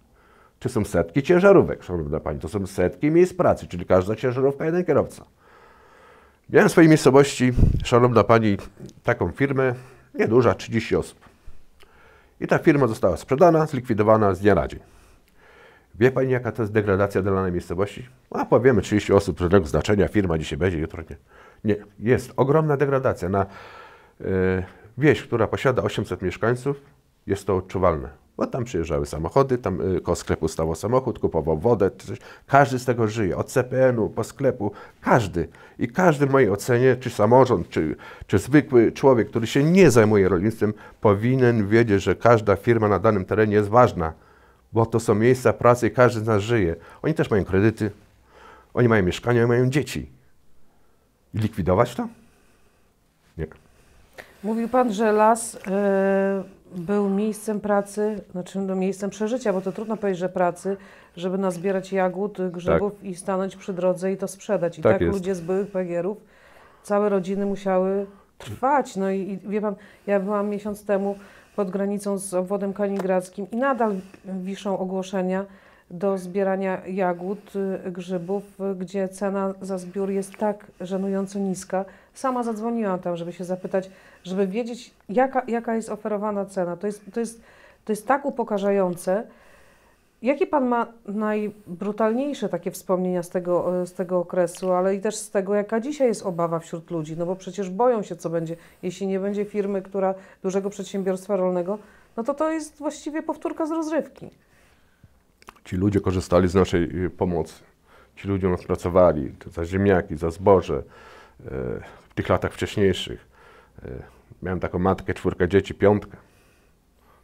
[0.59, 2.39] Czy są setki ciężarówek, szanowna pani?
[2.39, 5.25] To są setki miejsc pracy, czyli każda ciężarówka jeden kierowca.
[6.49, 8.57] Miałem w swojej miejscowości, szanowna pani,
[9.03, 9.73] taką firmę,
[10.13, 11.19] nieduża, 30 osób.
[12.41, 14.79] I ta firma została sprzedana, zlikwidowana z dnia na dzień.
[15.95, 18.07] Wie pani, jaka to jest degradacja dla danej miejscowości?
[18.31, 21.15] A powiemy, 30 osób, żadnego znaczenia, firma dzisiaj będzie, jutro nie.
[21.63, 23.29] Nie, jest ogromna degradacja.
[23.29, 23.45] Na
[24.21, 24.63] e,
[24.97, 26.81] wieś, która posiada 800 mieszkańców,
[27.27, 28.09] jest to odczuwalne.
[28.37, 32.19] Bo tam przyjeżdżały samochody, tam y, koło sklepu stawał samochód, kupował wodę, coś.
[32.47, 35.47] Każdy z tego żyje, od CPN-u po sklepu, każdy.
[35.79, 37.95] I każdy w mojej ocenie, czy samorząd, czy,
[38.27, 43.25] czy zwykły człowiek, który się nie zajmuje rolnictwem, powinien wiedzieć, że każda firma na danym
[43.25, 44.13] terenie jest ważna,
[44.73, 46.75] bo to są miejsca pracy i każdy z nas żyje.
[47.01, 47.91] Oni też mają kredyty,
[48.73, 50.09] oni mają mieszkania, oni mają dzieci.
[51.33, 52.07] I likwidować to?
[53.37, 53.66] Nie.
[54.43, 56.43] Mówił Pan, że las e,
[56.75, 60.77] był miejscem pracy, znaczy no, miejscem przeżycia, bo to trudno powiedzieć, że pracy,
[61.17, 64.79] żeby nazbierać jagód, grzybów i stanąć przy drodze i to sprzedać.
[64.79, 66.17] I Tak tak, ludzie z byłych pegierów,
[66.83, 68.05] całe rodziny musiały
[68.37, 68.95] trwać.
[68.95, 69.75] No i, i wie Pan,
[70.07, 71.17] ja byłam miesiąc temu
[71.55, 73.95] pod granicą z obwodem kaliningradzkim i nadal
[74.25, 75.45] wiszą ogłoszenia
[75.91, 77.53] do zbierania jagód,
[77.85, 81.85] y, grzybów, y, gdzie cena za zbiór jest tak żenująco niska.
[82.13, 83.89] Sama zadzwoniłam tam, żeby się zapytać,
[84.23, 86.77] żeby wiedzieć, jaka, jaka jest oferowana cena.
[86.77, 87.41] To jest, to, jest,
[87.85, 89.23] to jest tak upokarzające.
[90.21, 95.15] Jakie Pan ma najbrutalniejsze takie wspomnienia z tego, e, z tego okresu, ale i też
[95.15, 97.17] z tego, jaka dzisiaj jest obawa wśród ludzi?
[97.17, 101.77] No bo przecież boją się, co będzie, jeśli nie będzie firmy, która dużego przedsiębiorstwa rolnego,
[102.17, 104.29] no to to jest właściwie powtórka z rozrywki.
[105.67, 107.63] Ci ludzie korzystali z naszej y, pomocy.
[108.15, 110.77] Ci ludzie u nas pracowali za ziemniaki, za zboże.
[110.77, 110.83] e,
[112.09, 113.27] W tych latach wcześniejszych
[113.83, 113.89] e,
[114.43, 116.17] miałem taką matkę, czwórkę dzieci, piątkę.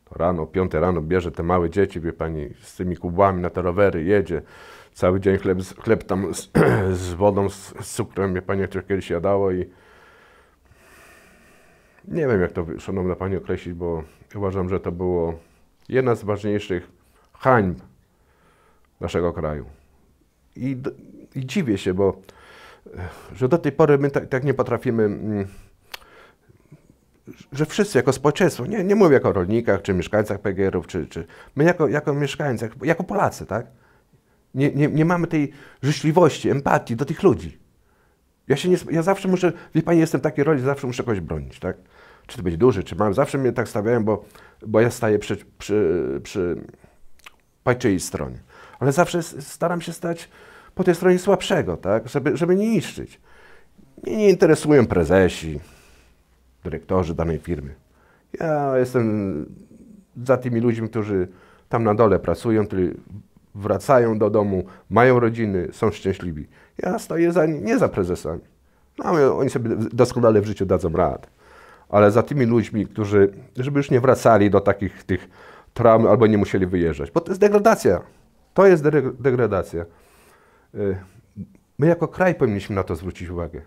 [0.06, 3.62] To rano, piąte rano bierze te małe dzieci, wie pani, z tymi kubłami na te
[3.62, 4.42] rowery, jedzie.
[4.94, 6.52] Cały dzień chleb, chleb tam z,
[7.04, 9.66] z wodą, z, z cukrem, wie pani, jak to kiedyś jadało i
[12.08, 14.04] nie wiem, jak to, szanowna pani, określić, bo
[14.36, 15.34] uważam, że to było
[15.90, 16.92] jedna z ważniejszych
[17.34, 17.93] hańb
[19.04, 19.66] naszego kraju.
[20.56, 20.78] I,
[21.36, 22.22] i dziwię się, bo
[22.98, 25.48] e, że do tej pory my tak, tak nie potrafimy, mm,
[27.52, 31.63] że wszyscy jako społeczeństwo, nie, nie mówię jako rolnikach, czy mieszkańcach PGR-ów, czy, czy my
[31.63, 33.66] jako, jako mieszkańcy, jako- Polacy, tak?
[34.54, 35.52] Nie, nie, nie mamy tej
[35.84, 37.60] życzliwości, empatii do tych ludzi.
[38.48, 41.20] Ja, się nie, ja zawsze muszę, wie pani, jestem w takiej roli, zawsze muszę kogoś
[41.20, 41.78] bronić, tak?
[42.28, 44.26] Czy to być duży, czy mały, zawsze mnie tak stawiają, bo,
[44.68, 46.62] bo ja staję przy, przy, przy
[47.80, 48.38] czyjej stronie.
[48.84, 50.30] Ale zawsze staram się stać
[50.76, 52.08] po tej stronie słabszego, tak?
[52.10, 53.22] Żeby, żeby nie niszczyć.
[54.04, 55.60] Mnie nie interesują prezesi,
[56.63, 57.76] dyrektorzy danej firmy.
[58.39, 59.46] Ja jestem
[60.24, 61.28] za tymi ludźmi, którzy
[61.69, 62.96] tam na dole pracują, którzy
[63.56, 66.48] wracają do domu, mają rodziny, są szczęśliwi.
[66.78, 68.41] Ja stoję za, ni- nie za prezesami.
[69.00, 71.28] No, oni sobie doskonale w życiu dadzą radę.
[71.89, 75.30] Ale za tymi ludźmi, którzy, żeby już nie wracali do takich tych
[75.74, 78.02] traum albo nie musieli wyjeżdżać, bo to jest degradacja.
[78.54, 78.84] To jest
[79.20, 79.86] degradacja.
[80.76, 80.98] Y,
[81.80, 83.62] My jako kraj powinniśmy na to zwrócić uwagę.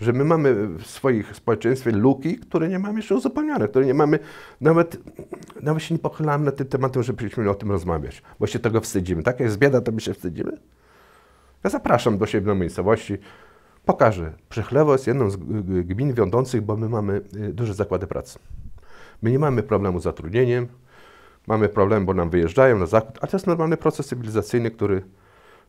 [0.00, 4.18] Że my mamy w swoich społeczeństwie luki, które nie mamy jeszcze uzupełnione, które nie mamy,
[4.60, 4.96] nawet,
[5.62, 9.22] nawet się nie pochylamy nad tym tematem, żebyśmy o tym rozmawiać, bo się tego wstydzimy.
[9.22, 10.52] Tak jest bieda, to my się wstydzimy.
[11.64, 13.18] Ja zapraszam do siebie na miejscowości,
[13.84, 14.32] pokażę.
[14.48, 15.36] Przychlewo jest jedną z
[15.84, 18.38] gmin wiodących, bo my mamy y, duże zakłady pracy.
[19.22, 20.68] My nie mamy problemu z zatrudnieniem,
[21.46, 25.02] mamy problem, bo nam wyjeżdżają na zakup, a to jest normalny proces cywilizacyjny, który,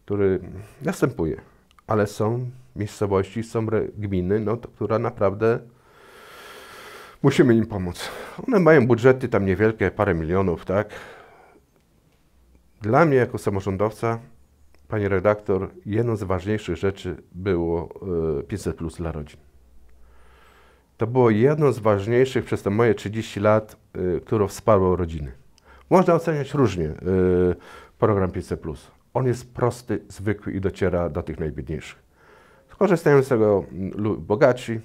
[0.06, 0.40] który
[0.82, 1.42] następuje.
[1.88, 3.66] Ale są miejscowości, są
[3.98, 5.60] gminy, no, to, które naprawdę
[7.24, 8.10] musimy im pomóc.
[8.48, 10.90] One mają budżety tam niewielkie, parę milionów, tak?
[12.82, 14.20] Dla mnie jako samorządowca,
[14.88, 17.90] pani redaktor, jedną z ważniejszych rzeczy było
[18.40, 19.40] y, 500 plus dla rodzin.
[20.98, 25.32] To było jedno z ważniejszych przez te moje 30 lat, y, które wsparło rodziny.
[25.90, 26.96] Można oceniać różnie y,
[28.00, 28.92] program 500 plus.
[29.14, 32.08] On jest prosty, zwykły i dociera do tych najbiedniejszych.
[32.80, 34.80] Korzystają z tego mm, bogaci,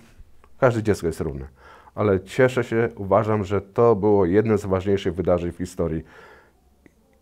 [0.58, 1.48] każde dziecko jest równe.
[1.94, 6.04] Ale cieszę się, uważam, że to było jedno z ważniejszych wydarzeń w historii.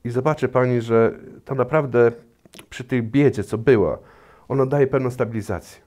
[0.04, 1.12] I zobaczy Pani, że
[1.44, 2.12] to naprawdę
[2.70, 3.98] przy tej biedzie, co była,
[4.48, 5.82] ono daje pewną stabilizację.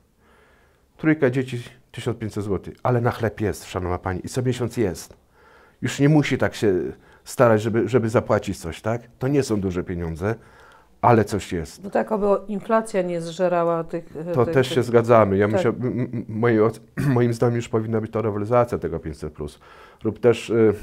[0.97, 5.13] Trójka dzieci 1500 zł, ale na chleb jest, szanowna pani, i co miesiąc jest.
[5.81, 6.73] Już nie musi tak się
[7.23, 9.01] starać, żeby, żeby zapłacić coś, tak?
[9.19, 10.35] To nie są duże pieniądze,
[11.01, 11.83] ale coś jest.
[11.83, 14.15] No tak, aby inflacja nie zżerała tych...
[14.17, 14.75] e, To tych, też tych...
[14.75, 15.37] się zgadzamy.
[15.37, 15.53] Ja tak.
[15.53, 16.79] myślę, m- m- moim, oc-
[17.13, 19.33] moim zdaniem już powinna być to rewelacja tego 500
[20.03, 20.73] lub też y,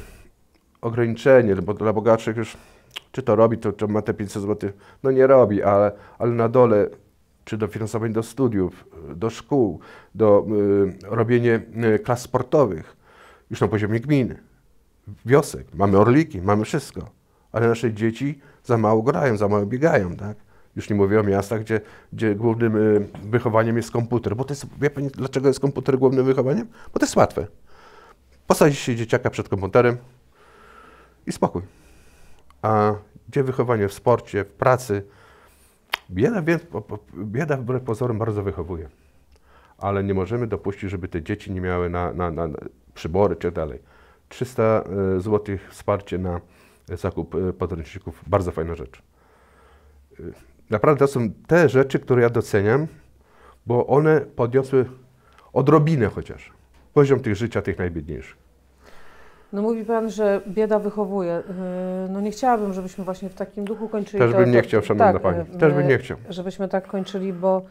[0.81, 2.57] ograniczenie, bo dla bogatszych już
[3.13, 4.71] czy to robi, to, to ma te 500 zł,
[5.03, 6.87] no nie robi, ale, ale na dole
[7.45, 9.81] czy dofinansowanie do studiów, y, do szkół,
[10.15, 10.47] do
[11.05, 11.61] y, robienie
[11.95, 12.97] y, klas sportowych,
[13.51, 14.39] już na poziomie gminy,
[15.27, 17.11] wiosek, mamy orliki, mamy wszystko,
[17.53, 20.37] ale nasze dzieci za mało grają, za mało biegają, tak?
[20.77, 21.81] Już nie mówię o miastach, gdzie,
[22.13, 26.27] gdzie głównym y, wychowaniem jest komputer, bo to jest, wie pani, dlaczego jest komputer głównym
[26.27, 26.67] wychowaniem?
[26.93, 27.47] Bo to jest łatwe.
[28.47, 29.97] Posadzi się dzieciaka przed komputerem
[31.27, 31.63] i spokój.
[32.63, 32.95] A
[33.29, 35.03] gdzie wychowanie w sporcie, w pracy?
[36.11, 36.43] Bieda,
[37.15, 38.89] bieda wbrew pozorom bardzo wychowuje.
[39.79, 42.59] Ale nie możemy dopuścić, żeby te dzieci nie miały na, na, na na
[42.95, 43.79] przybory czy dalej.
[44.31, 44.85] 300
[45.19, 46.41] zł wsparcie na
[46.89, 49.03] zakup y, podręczników, bardzo fajna rzecz.
[50.21, 50.33] Y,
[50.71, 52.87] Naprawdę to są te rzeczy, które ja doceniam,
[53.67, 54.85] bo one podniosły
[55.53, 56.53] odrobinę chociaż
[56.95, 58.37] poziom tych życia tych najbiedniejszych.
[59.53, 61.43] No mówi Pan, że bieda wychowuje.
[62.09, 64.19] No nie chciałabym, żebyśmy właśnie w takim duchu kończyli.
[64.19, 65.59] Też to- bym nie to- chciał, szanowna tak, pani.
[65.59, 66.17] Też bym nie chciał.
[66.29, 67.63] Żebyśmy tak kończyli, bo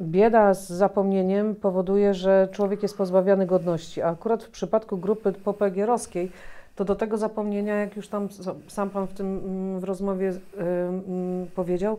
[0.00, 4.02] bieda z zapomnieniem powoduje, że człowiek jest pozbawiany godności.
[4.02, 6.30] A akurat w przypadku grupy popegierowskiej,
[6.76, 8.28] to do tego zapomnienia, jak już tam
[8.68, 11.98] sam Pan w tym mm, w rozmowie yy, mm, powiedział,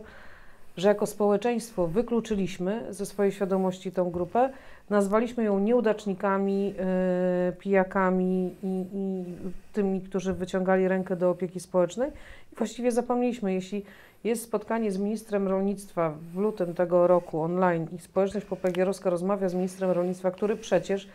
[0.76, 4.50] że jako społeczeństwo wykluczyliśmy ze swojej świadomości tą grupę,
[4.90, 9.24] nazwaliśmy ją nieudacznikami, yy, pijakami i, i
[9.72, 12.10] tymi, którzy wyciągali rękę do opieki społecznej.
[12.52, 13.84] I właściwie zapomnieliśmy, jeśli
[14.24, 19.54] jest spotkanie z ministrem rolnictwa w lutym tego roku online i społeczność popegierowska rozmawia z
[19.54, 21.08] ministrem rolnictwa, który przecież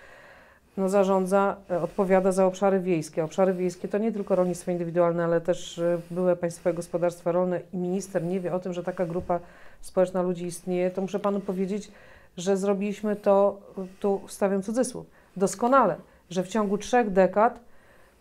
[0.78, 3.24] no, zarządza, e, odpowiada za obszary wiejskie.
[3.24, 7.78] Obszary wiejskie to nie tylko rolnictwo indywidualne, ale też e, były państwowe gospodarstwa rolne i
[7.78, 9.40] minister nie wie o tym, że taka grupa
[9.82, 11.92] społeczna ludzi istnieje, to muszę panu powiedzieć,
[12.38, 15.06] że zrobiliśmy to, e, tu stawiam cudzysłów,
[15.38, 15.96] doskonale,
[16.30, 17.60] że w ciągu trzech dekad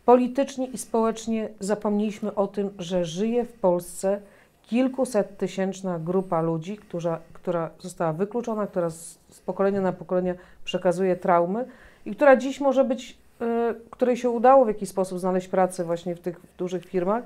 [0.04, 4.20] politycznie i społecznie zapomnieliśmy o tym, że żyje w Polsce
[4.66, 10.34] kilkuset tysięczna grupa ludzi, która, która została wykluczona, która z, z pokolenia na pokolenie
[10.64, 11.64] przekazuje traumy
[12.06, 13.44] i która dziś może być, y,
[13.90, 17.24] której się udało w jakiś sposób znaleźć pracę właśnie w tych dużych firmach,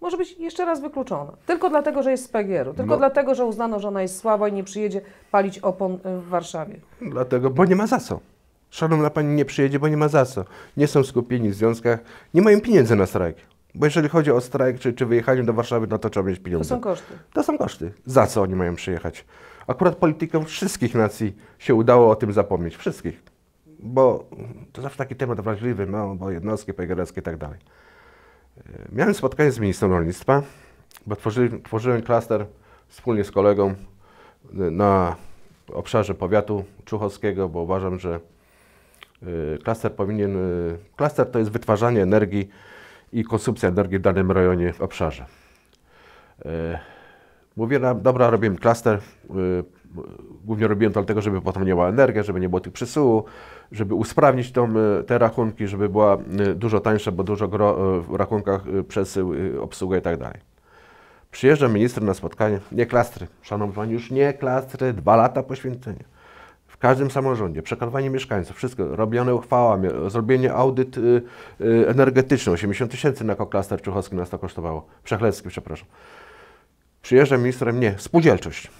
[0.00, 1.32] może być jeszcze raz wykluczona.
[1.46, 2.74] Tylko dlatego, że jest z PGR-u.
[2.74, 2.96] Tylko No.
[2.96, 6.74] dlatego, że uznano, że ona jest słaba i nie przyjedzie palić opon y, w Warszawie.
[7.02, 8.20] Dlatego, bo nie ma za co.
[8.70, 10.44] Szanowna pani nie przyjedzie, bo nie ma za co.
[10.76, 11.98] Nie są skupieni w związkach,
[12.34, 13.36] nie mają pieniędzy na strajk.
[13.74, 16.44] Bo jeżeli chodzi o strajk czy, czy wyjechanie do Warszawy, no to trzeba mieć To
[16.44, 16.68] pieniądze.
[16.68, 17.14] są koszty.
[17.32, 17.92] To są koszty.
[18.06, 19.24] Za co oni mają przyjechać?
[19.66, 22.76] Akurat politykom wszystkich nacji się udało o tym zapomnieć.
[22.76, 23.22] Wszystkich.
[23.80, 24.24] Bo
[24.72, 27.58] to zawsze taki temat wrażliwy, no, bo jednostki PGR-owskie i tak dalej.
[28.58, 28.62] E,
[28.92, 30.42] Miałem spotkanie z ministrem rolnictwa,
[31.06, 32.46] bo tworzyłem, tworzyłem klaster
[32.88, 33.74] wspólnie z kolegą y,
[34.70, 35.16] na
[35.72, 38.20] obszarze powiatu czuchowskiego, bo uważam, że
[39.22, 40.36] y, klaster powinien,
[40.96, 42.48] klaster to jest wytwarzanie energii
[43.12, 45.26] i konsumpcja energii w danym rejonie, w obszarze.
[46.44, 46.78] E,
[47.56, 48.98] Mówię, no, dobra, robiłem klaster.
[49.30, 49.64] y,
[50.44, 53.24] Głównie robiłem to dlatego, żeby potem nie była energia, żeby nie było tych przesyłu,
[53.72, 56.18] żeby usprawnić tą, y, te rachunki, żeby była
[56.54, 60.40] dużo tańsza, bo dużo gro, w rachunkach przesył, obsługa i tak dalej.
[61.30, 66.04] Przyjeżdża minister na spotkanie, nie klastry, szanowni już nie klastry, dwa lata poświęcenia.
[66.78, 71.22] W każdym samorządzie, przekonywanie mieszkańców, wszystko, robione uchwałami, zrobienie audyt y,
[71.60, 75.88] y, energetyczny, 80 tysięcy na klaster Czuchowski nas to kosztowało, Przechlecki, przepraszam.
[77.02, 78.70] Przyjeżdża ministrem, nie, spółdzielczość.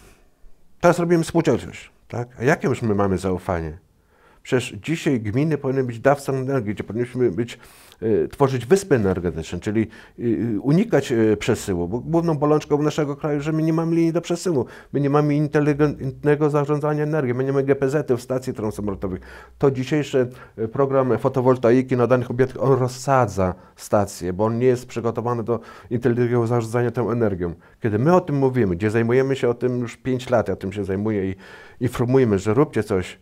[0.80, 2.28] Teraz robimy spółdzielczość, tak?
[2.40, 3.78] A jakie już my mamy zaufanie?
[4.49, 7.59] Przecież dzisiaj gminy powinny być dawcą energii, gdzie powinniśmy być,
[8.03, 9.86] y, tworzyć wyspy energetyczne, czyli
[10.18, 14.20] y, unikać y, przesyłu, bo główną bolączką naszego kraju, że my nie mamy linii do
[14.20, 19.20] przesyłu, my nie mamy inteligentnego zarządzania energią, my nie mamy GPZ-ów, stacji transportowych.
[19.59, 20.28] To dzisiejszy
[20.72, 26.46] program fotowoltaiki na danych obiektach, on rozsadza stacje, bo on nie jest przygotowany do inteligentnego
[26.46, 27.55] zarządzania tą energią.
[27.82, 30.72] Kiedy my o tym mówimy, gdzie zajmujemy się o tym już 5 lat, ja tym
[30.72, 31.34] się zajmuję i
[31.80, 33.18] informujemy, że róbcie coś,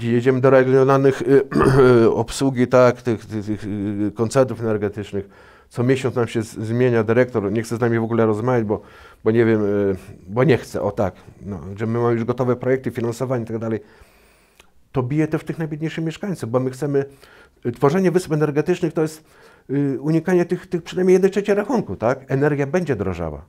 [0.00, 1.42] jedziemy do regionalnych y,
[2.14, 5.28] obsługi, tak, tych, tych, tych y, koncertów energetycznych.
[5.68, 8.82] Co miesiąc nam się zmienia dyrektor, nie chce z nami w ogóle rozmawiać, bo,
[9.24, 9.96] bo nie wiem, y,
[10.28, 13.58] bo nie chce, o tak, no, że my mamy już gotowe projekty, finansowanie i tak
[13.58, 13.80] dalej.
[14.92, 17.04] To bije też tych najbiedniejszych mieszkańców, bo my chcemy,
[17.74, 19.24] tworzenie wysp energetycznych to jest
[20.00, 22.24] unikanie tych, tych przynajmniej 1 trzecie rachunku, tak?
[22.28, 23.44] Energia będzie drożała.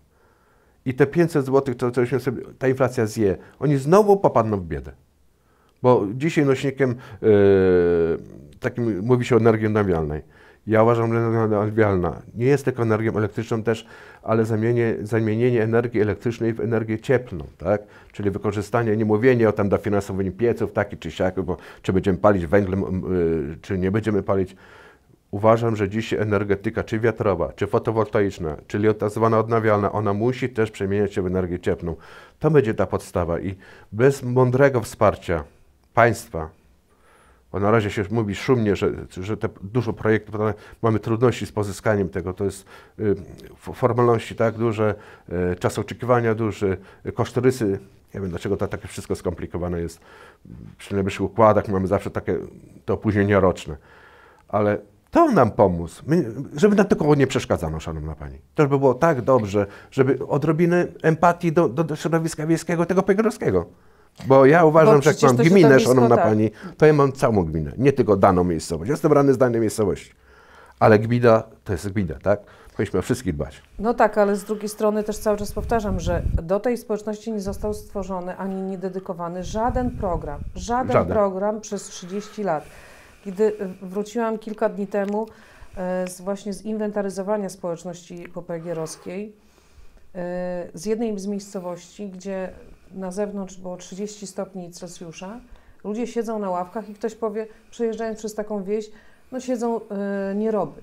[0.85, 4.65] I te 500 zł, to, to się sobie, ta inflacja zje, oni znowu popadną w
[4.65, 4.91] biedę.
[5.83, 7.27] Bo dzisiaj nośnikiem e,
[8.59, 10.21] takim mówi się o energii odnawialnej.
[10.67, 13.87] Ja uważam, że energia odnawialna nie jest tylko energią elektryczną też,
[14.23, 14.45] ale
[15.01, 17.81] zamienienie, energii elektrycznej w energię cieplną, tak?
[18.11, 22.45] Czyli wykorzystanie, nie mówienie o tam dofinansowaniu pieców, taki czy siaki, bo czy będziemy palić
[22.45, 24.55] węglem, y, czy nie będziemy palić.
[25.31, 30.71] Uważam, że dzisiaj energetyka, czy wiatrowa, czy fotowoltaiczna, czyli tak zwana odnawialna, ona musi też
[30.71, 31.95] przemieniać się w energię cieplną.
[32.39, 33.55] To będzie ta podstawa i
[33.91, 35.43] bez mądrego wsparcia
[35.93, 36.49] państwa,
[37.53, 38.91] bo na razie się mówi szumnie, że,
[39.21, 40.35] że te dużo projektów,
[40.81, 42.65] mamy trudności z pozyskaniem tego, to jest
[42.99, 43.15] y,
[43.57, 44.95] formalności tak duże,
[45.51, 47.79] y, czas oczekiwania duży, y, kosztorysy,
[48.13, 49.99] nie wiem dlaczego to takie wszystko skomplikowane jest.
[50.77, 52.37] Przy najwyższych układach mamy zawsze takie
[52.85, 53.77] to opóźnienia roczne,
[54.47, 54.77] ale
[55.11, 56.25] to nam pomóc, My,
[56.55, 58.39] żeby nam tylko nie przeszkadzano, szanowna pani.
[58.55, 63.65] To by było tak dobrze, żeby odrobinę empatii do, do, do środowiska wiejskiego, tego pegorowskiego.
[64.25, 66.25] Bo ja uważam, Bo że jak mam gminę, szanowna tak.
[66.25, 68.89] pani, to ja mam całą gminę, nie tylko daną miejscowość.
[68.89, 70.11] Jestem rany z danej miejscowości.
[70.79, 72.39] Ale gmina to jest gmina, tak?
[72.71, 73.61] Powinniśmy o wszystkich dbać.
[73.79, 77.41] No tak, ale z drugiej strony też cały czas powtarzam, że do tej społeczności nie
[77.41, 80.41] został stworzony ani nie dedykowany żaden program.
[80.55, 81.13] Żaden, żaden.
[81.13, 82.63] program przez 30 lat.
[83.23, 85.27] Kiedy wróciłam kilka dni temu
[85.77, 89.35] e, z, właśnie z inwentaryzowania społeczności popegierowskiej,
[90.15, 92.49] e, z jednej z miejscowości, gdzie
[92.95, 95.39] na zewnątrz było 30 stopni Celsjusza,
[95.83, 98.91] ludzie siedzą na ławkach i ktoś powie, przejeżdżając przez taką wieś,
[99.31, 100.81] no siedzą yy, nieroby.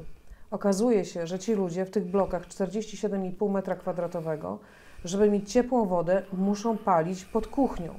[0.51, 4.59] Okazuje się, że ci ludzie w tych blokach 47,5 metra kwadratowego,
[5.05, 7.95] żeby mieć ciepłą wodę, muszą palić pod kuchnią.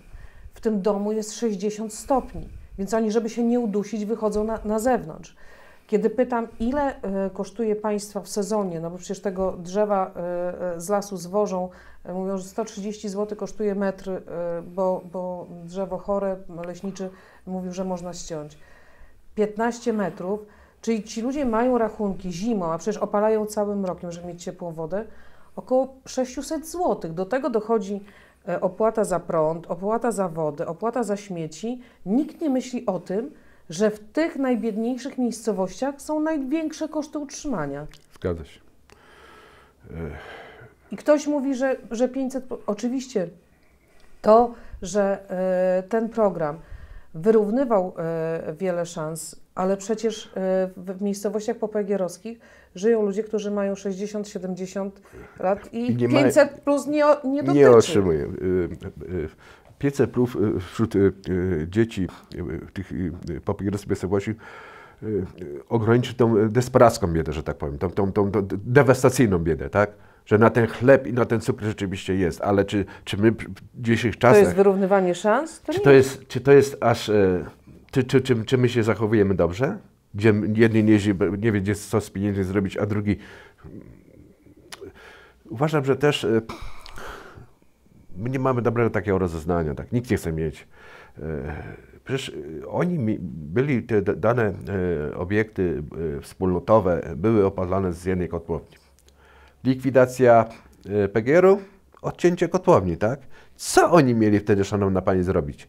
[0.53, 4.80] W tym domu jest 60 stopni, więc oni, żeby się nie udusić, wychodzą na, na
[4.80, 5.36] zewnątrz.
[5.88, 10.12] Kiedy pytam, ile y, kosztuje Państwa w sezonie, no bo przecież tego drzewa
[10.74, 11.70] y, y, z lasu zwożą,
[12.05, 14.21] mówią, że 130 zł kosztuje metr,
[14.63, 17.09] bo, bo drzewo chore, leśniczy
[17.45, 18.57] mówił, że można ściąć.
[19.35, 20.45] 15 metrów,
[20.81, 25.05] czyli ci ludzie mają rachunki zimą, a przecież opalają całym rokiem, żeby mieć ciepłą wodę,
[25.55, 27.13] około 600 zł.
[27.13, 28.03] Do tego dochodzi
[28.61, 31.81] opłata za prąd, opłata za wodę, opłata za śmieci.
[32.05, 33.31] Nikt nie myśli o tym,
[33.69, 37.87] że w tych najbiedniejszych miejscowościach są największe koszty utrzymania.
[38.15, 38.59] Zgadza się.
[40.91, 42.45] I ktoś mówi, że, że 500.
[42.65, 43.27] Oczywiście
[44.21, 45.19] to, że
[45.79, 46.57] y, ten program
[47.13, 47.93] wyrównywał
[48.49, 50.29] y, wiele szans, ale przecież y,
[50.77, 52.39] w miejscowościach popegierowskich
[52.75, 54.89] żyją ludzie, którzy mają 60-70
[55.39, 57.59] lat i, I 500 ma, plus nie, nie dotyczy.
[57.59, 58.27] Nie otrzymuje.
[59.79, 60.29] 500 plus
[60.59, 60.93] wśród
[61.67, 62.07] dzieci
[62.73, 62.91] tych
[63.45, 64.35] popierowskich miejscowości
[65.69, 69.91] ograniczy tą desperacką biedę, że tak powiem, tą, tą, tą, tą dewastacyjną biedę, tak?
[70.26, 73.45] Że na ten chleb i na ten cukier rzeczywiście jest, ale czy, czy my w
[73.76, 74.38] dzisiejszych czasach...
[74.38, 75.61] To jest wyrównywanie szans?
[75.61, 77.11] To czy, to jest, czy to jest aż...
[77.91, 79.78] Czy, czy, czy, czy my się zachowujemy dobrze?
[80.13, 80.99] Gdzie jedni nie,
[81.38, 83.17] nie wie, co z pieniędzmi zrobić, a drugi...
[85.49, 86.28] Uważam, że też
[88.17, 89.91] my nie mamy dobrego takiego rozeznania, tak?
[89.91, 90.67] Nikt nie chce mieć.
[91.19, 91.24] E,
[92.03, 92.32] przecież
[92.67, 94.53] oni byli, te dane
[95.11, 95.84] e, obiekty
[96.17, 98.80] e, wspólnotowe były opalane z jednej kotłowni.
[99.64, 100.45] Likwidacja
[101.14, 101.62] PGR-u,
[102.01, 103.20] odcięcie kotłowni, tak?
[103.55, 105.68] Co oni mieli wtedy, szanowna pani, zrobić?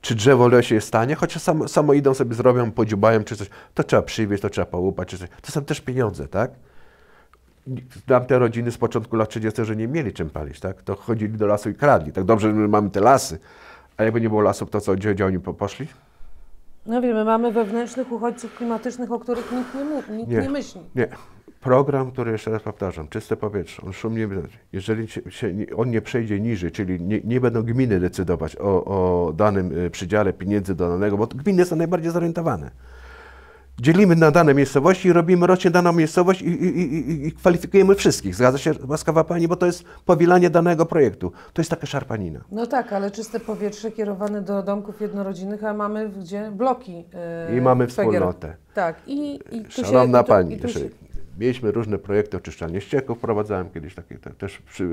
[0.00, 1.14] Czy drzewo lesie stanie?
[1.14, 3.50] Chociaż samo, samo idą sobie zrobią, podziubają czy coś.
[3.74, 5.28] To trzeba przywieźć, to trzeba połupać, czy coś.
[5.42, 6.50] To są też pieniądze, tak?
[8.06, 10.82] Znam te rodziny z początku lat 30., że nie mieli czym palić, tak?
[10.82, 12.12] To chodzili do lasu i kradli.
[12.12, 13.38] Tak dobrze, że my mamy te lasy,
[13.96, 15.86] a jakby nie było lasów, to co, gdzie, gdzie oni poszli?
[16.86, 20.80] No wiemy, mamy wewnętrznych uchodźców klimatycznych, o których nikt nie, nikt nie, nie myśli.
[20.94, 21.08] Nie.
[21.66, 24.28] Program, który jeszcze raz powtarzam, czyste powietrze, on szumnie,
[24.72, 25.20] jeżeli się,
[25.76, 30.32] on nie przejdzie niżej, czyli nie, nie będą gminy decydować o, o danym y, przydziale
[30.32, 32.70] pieniędzy do danego, bo gminy są najbardziej zorientowane
[33.80, 38.34] dzielimy na dane miejscowości i robimy rocznie daną miejscowość i, i, i, i, kwalifikujemy wszystkich.
[38.34, 41.32] Zgadza się, łaskawa Pani, bo to jest powielanie danego projektu.
[41.52, 42.40] To jest taka szarpanina.
[42.52, 47.04] No tak, ale czyste powietrze kierowane do domków jednorodzinnych, a mamy gdzie bloki.
[47.50, 48.56] Yy, I mamy wspólnotę.
[48.74, 48.96] Tak.
[49.06, 50.80] I, i Szanowna się, Pani, się...
[51.38, 54.88] mieliśmy różne projekty oczyszczania ścieków, wprowadzałem kiedyś takie, te, też przy,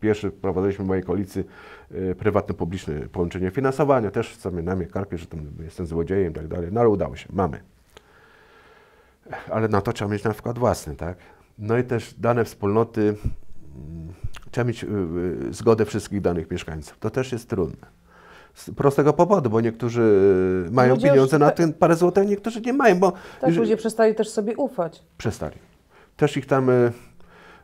[0.00, 1.44] pierwszy wprowadzaliśmy w mojej okolicy
[1.92, 6.68] y, prywatno-publiczne połączenie finansowania, też na mnie karpie, że tam jestem złodziejem i tak dalej,
[6.72, 7.60] no ale udało się, mamy
[9.50, 11.18] ale na to trzeba mieć na wkład własny, tak?
[11.58, 14.12] No i też dane wspólnoty, mm,
[14.50, 14.88] trzeba mieć y,
[15.50, 16.98] zgodę wszystkich danych mieszkańców.
[16.98, 17.86] To też jest trudne.
[18.54, 20.20] Z prostego powodu, bo niektórzy
[20.72, 23.12] mają ludzie pieniądze na ten parę złotych, niektórzy nie mają, bo...
[23.40, 25.02] Tak, już, ludzie przestali też sobie ufać.
[25.18, 25.56] Przestali.
[26.16, 26.66] Też ich tam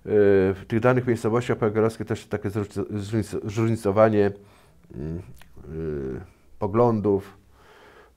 [0.04, 2.50] w tych danych miejscowościach poegorowskich też takie
[3.44, 4.30] zróżnicowanie
[4.94, 5.22] mm,
[6.58, 7.38] poglądów,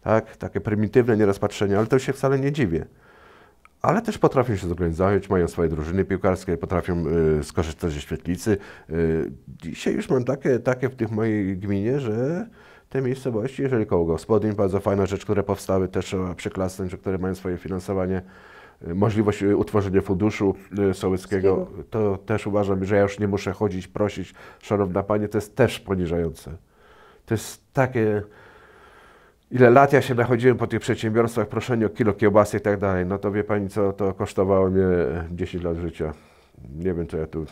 [0.02, 0.38] tak?
[0.38, 2.86] takie prymitywne nierozpatrzenie, ale to się wcale nie dziwię.
[3.82, 7.04] Ale też potrafią się zorganizować, mają swoje drużyny piłkarskie, potrafią
[7.40, 8.58] y, skorzystać ze świetlicy.
[8.90, 12.48] Y, dzisiaj już mam takie, takie w tych mojej gminie, że
[12.90, 17.36] te miejscowości, jeżeli koło gospodyń, bardzo fajna rzecz, które powstały, też trzeba przyklasnąć, które mają
[17.36, 20.56] swoje finansowanie, y, możliwość y, utworzenia funduszu
[20.92, 25.38] y, sołeckiego, to też uważam, że ja już nie muszę chodzić, prosić, szanowna Pani, to
[25.38, 26.52] jest też poniżające.
[27.26, 28.22] To jest takie,
[29.52, 33.06] ile lat ja się nachodziłem po tych przedsiębiorstwach, proszenie o kilo kiełbasy i tak dalej,
[33.06, 34.86] no to wie Pani co, to kosztowało mnie
[35.32, 36.14] 10 lat życia.
[36.76, 37.46] Nie wiem, co ja tu,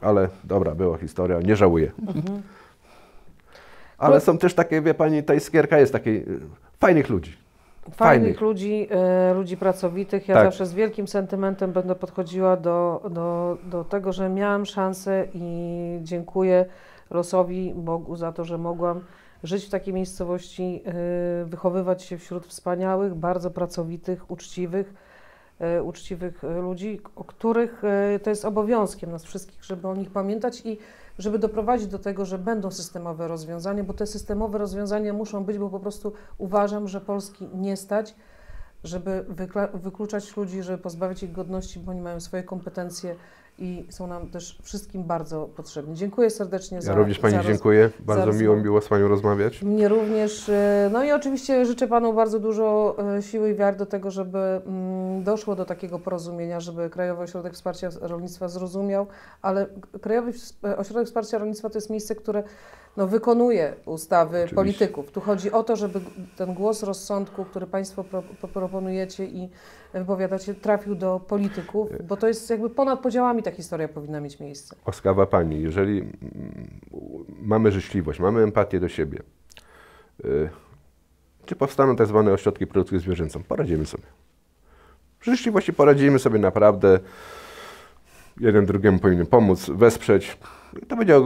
[0.00, 1.92] ale dobra, była historia, nie żałuję.
[3.98, 6.40] Ale są też takie, wie Pani, ta iskierka jest takiej y,
[6.80, 7.45] fajnych ludzi.
[7.90, 8.40] Fajnych, Fajnych.
[8.40, 10.28] ludzi, e, ludzi pracowitych.
[10.28, 10.44] Ja Tak.
[10.44, 16.64] zawsze z wielkim sentymentem będę podchodziła do, do, do tego, że miałam szansę i dziękuję
[17.10, 19.00] losowi Bogu za to, że mogłam
[19.42, 24.94] żyć w takiej miejscowości, e, wychowywać się wśród wspaniałych, bardzo pracowitych, uczciwych,
[25.60, 27.82] e, uczciwych ludzi, o których
[28.22, 30.78] to jest obowiązkiem nas wszystkich, żeby o nich pamiętać i
[31.18, 35.70] żeby doprowadzić do tego, że będą systemowe rozwiązania, bo te systemowe rozwiązania muszą być, bo
[35.70, 38.14] po prostu uważam, że Polski nie stać,
[38.84, 39.24] żeby
[39.74, 43.16] wykluczać ludzi, żeby pozbawić ich godności, bo oni mają swoje kompetencje
[43.58, 45.94] i są nam też wszystkim bardzo potrzebni.
[45.94, 49.62] Dziękuję serdecznie za Ja również Pani za dziękuję, bardzo miło, miło z Panią rozmawiać.
[49.62, 50.48] mnie również.
[50.48, 54.38] e, No i oczywiście życzę Panu bardzo dużo e, siły i wiary do tego, żeby
[54.38, 59.06] mm, doszło do takiego porozumienia, żeby Krajowy Ośrodek Wsparcia Rolnictwa zrozumiał,
[59.42, 59.66] ale
[60.00, 60.32] Krajowy
[60.76, 62.42] Ośrodek Wsparcia Rolnictwa to jest miejsce, które
[62.96, 64.54] no, wykonuje ustawy Oczywiście.
[64.54, 65.10] polityków.
[65.10, 66.00] Tu chodzi o to, żeby
[66.36, 69.48] ten głos rozsądku, który Państwo pro, pro- proponujecie i
[69.94, 74.76] wypowiadacie, trafił do polityków, bo to jest jakby ponad podziałami ta historia powinna mieć miejsce.
[74.86, 76.10] Łaskawa Pani, jeżeli mm,
[77.42, 79.18] mamy życzliwość, mamy empatię do siebie,
[80.24, 80.48] y,
[81.46, 83.42] czy powstaną tak zwane ośrodki produkcji zwierzęcą?
[83.42, 84.04] Poradzimy sobie.
[85.20, 86.98] W życzliwości poradzimy sobie naprawdę.
[88.40, 90.38] Jeden drugiemu powinien pomóc, wesprzeć.
[90.88, 91.20] To będzie,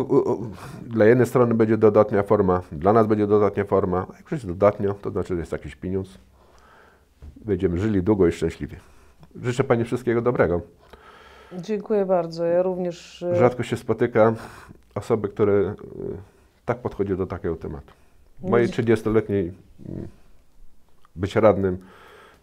[0.82, 4.06] dla jednej strony będzie dodatnia forma, dla nas będzie dodatnia forma.
[4.10, 6.18] A Jak już jest dodatnio, to znaczy, że jest jakiś pieniądz.
[7.36, 8.76] Będziemy żyli długo i szczęśliwie.
[9.42, 10.60] Życzę Pani wszystkiego dobrego.
[11.52, 12.44] Dziękuję bardzo.
[12.44, 13.22] Ja również.
[13.22, 14.34] e, Rzadko się spotyka
[14.94, 15.74] osoby, które y,
[16.64, 17.92] tak podchodzą do takiego tematu.
[18.42, 18.72] Mojej Nie.
[18.72, 19.52] 30-letniej
[19.88, 20.08] mm,
[21.16, 21.78] być radnym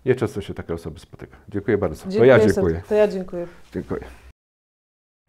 [0.06, 1.38] nieczęsto się takie osoby spotyka.
[1.50, 2.10] Dziękuję bardzo.
[2.18, 2.82] To ja dziękuję.
[2.90, 3.48] To ja dziękuję.
[3.74, 4.02] Dziękuję.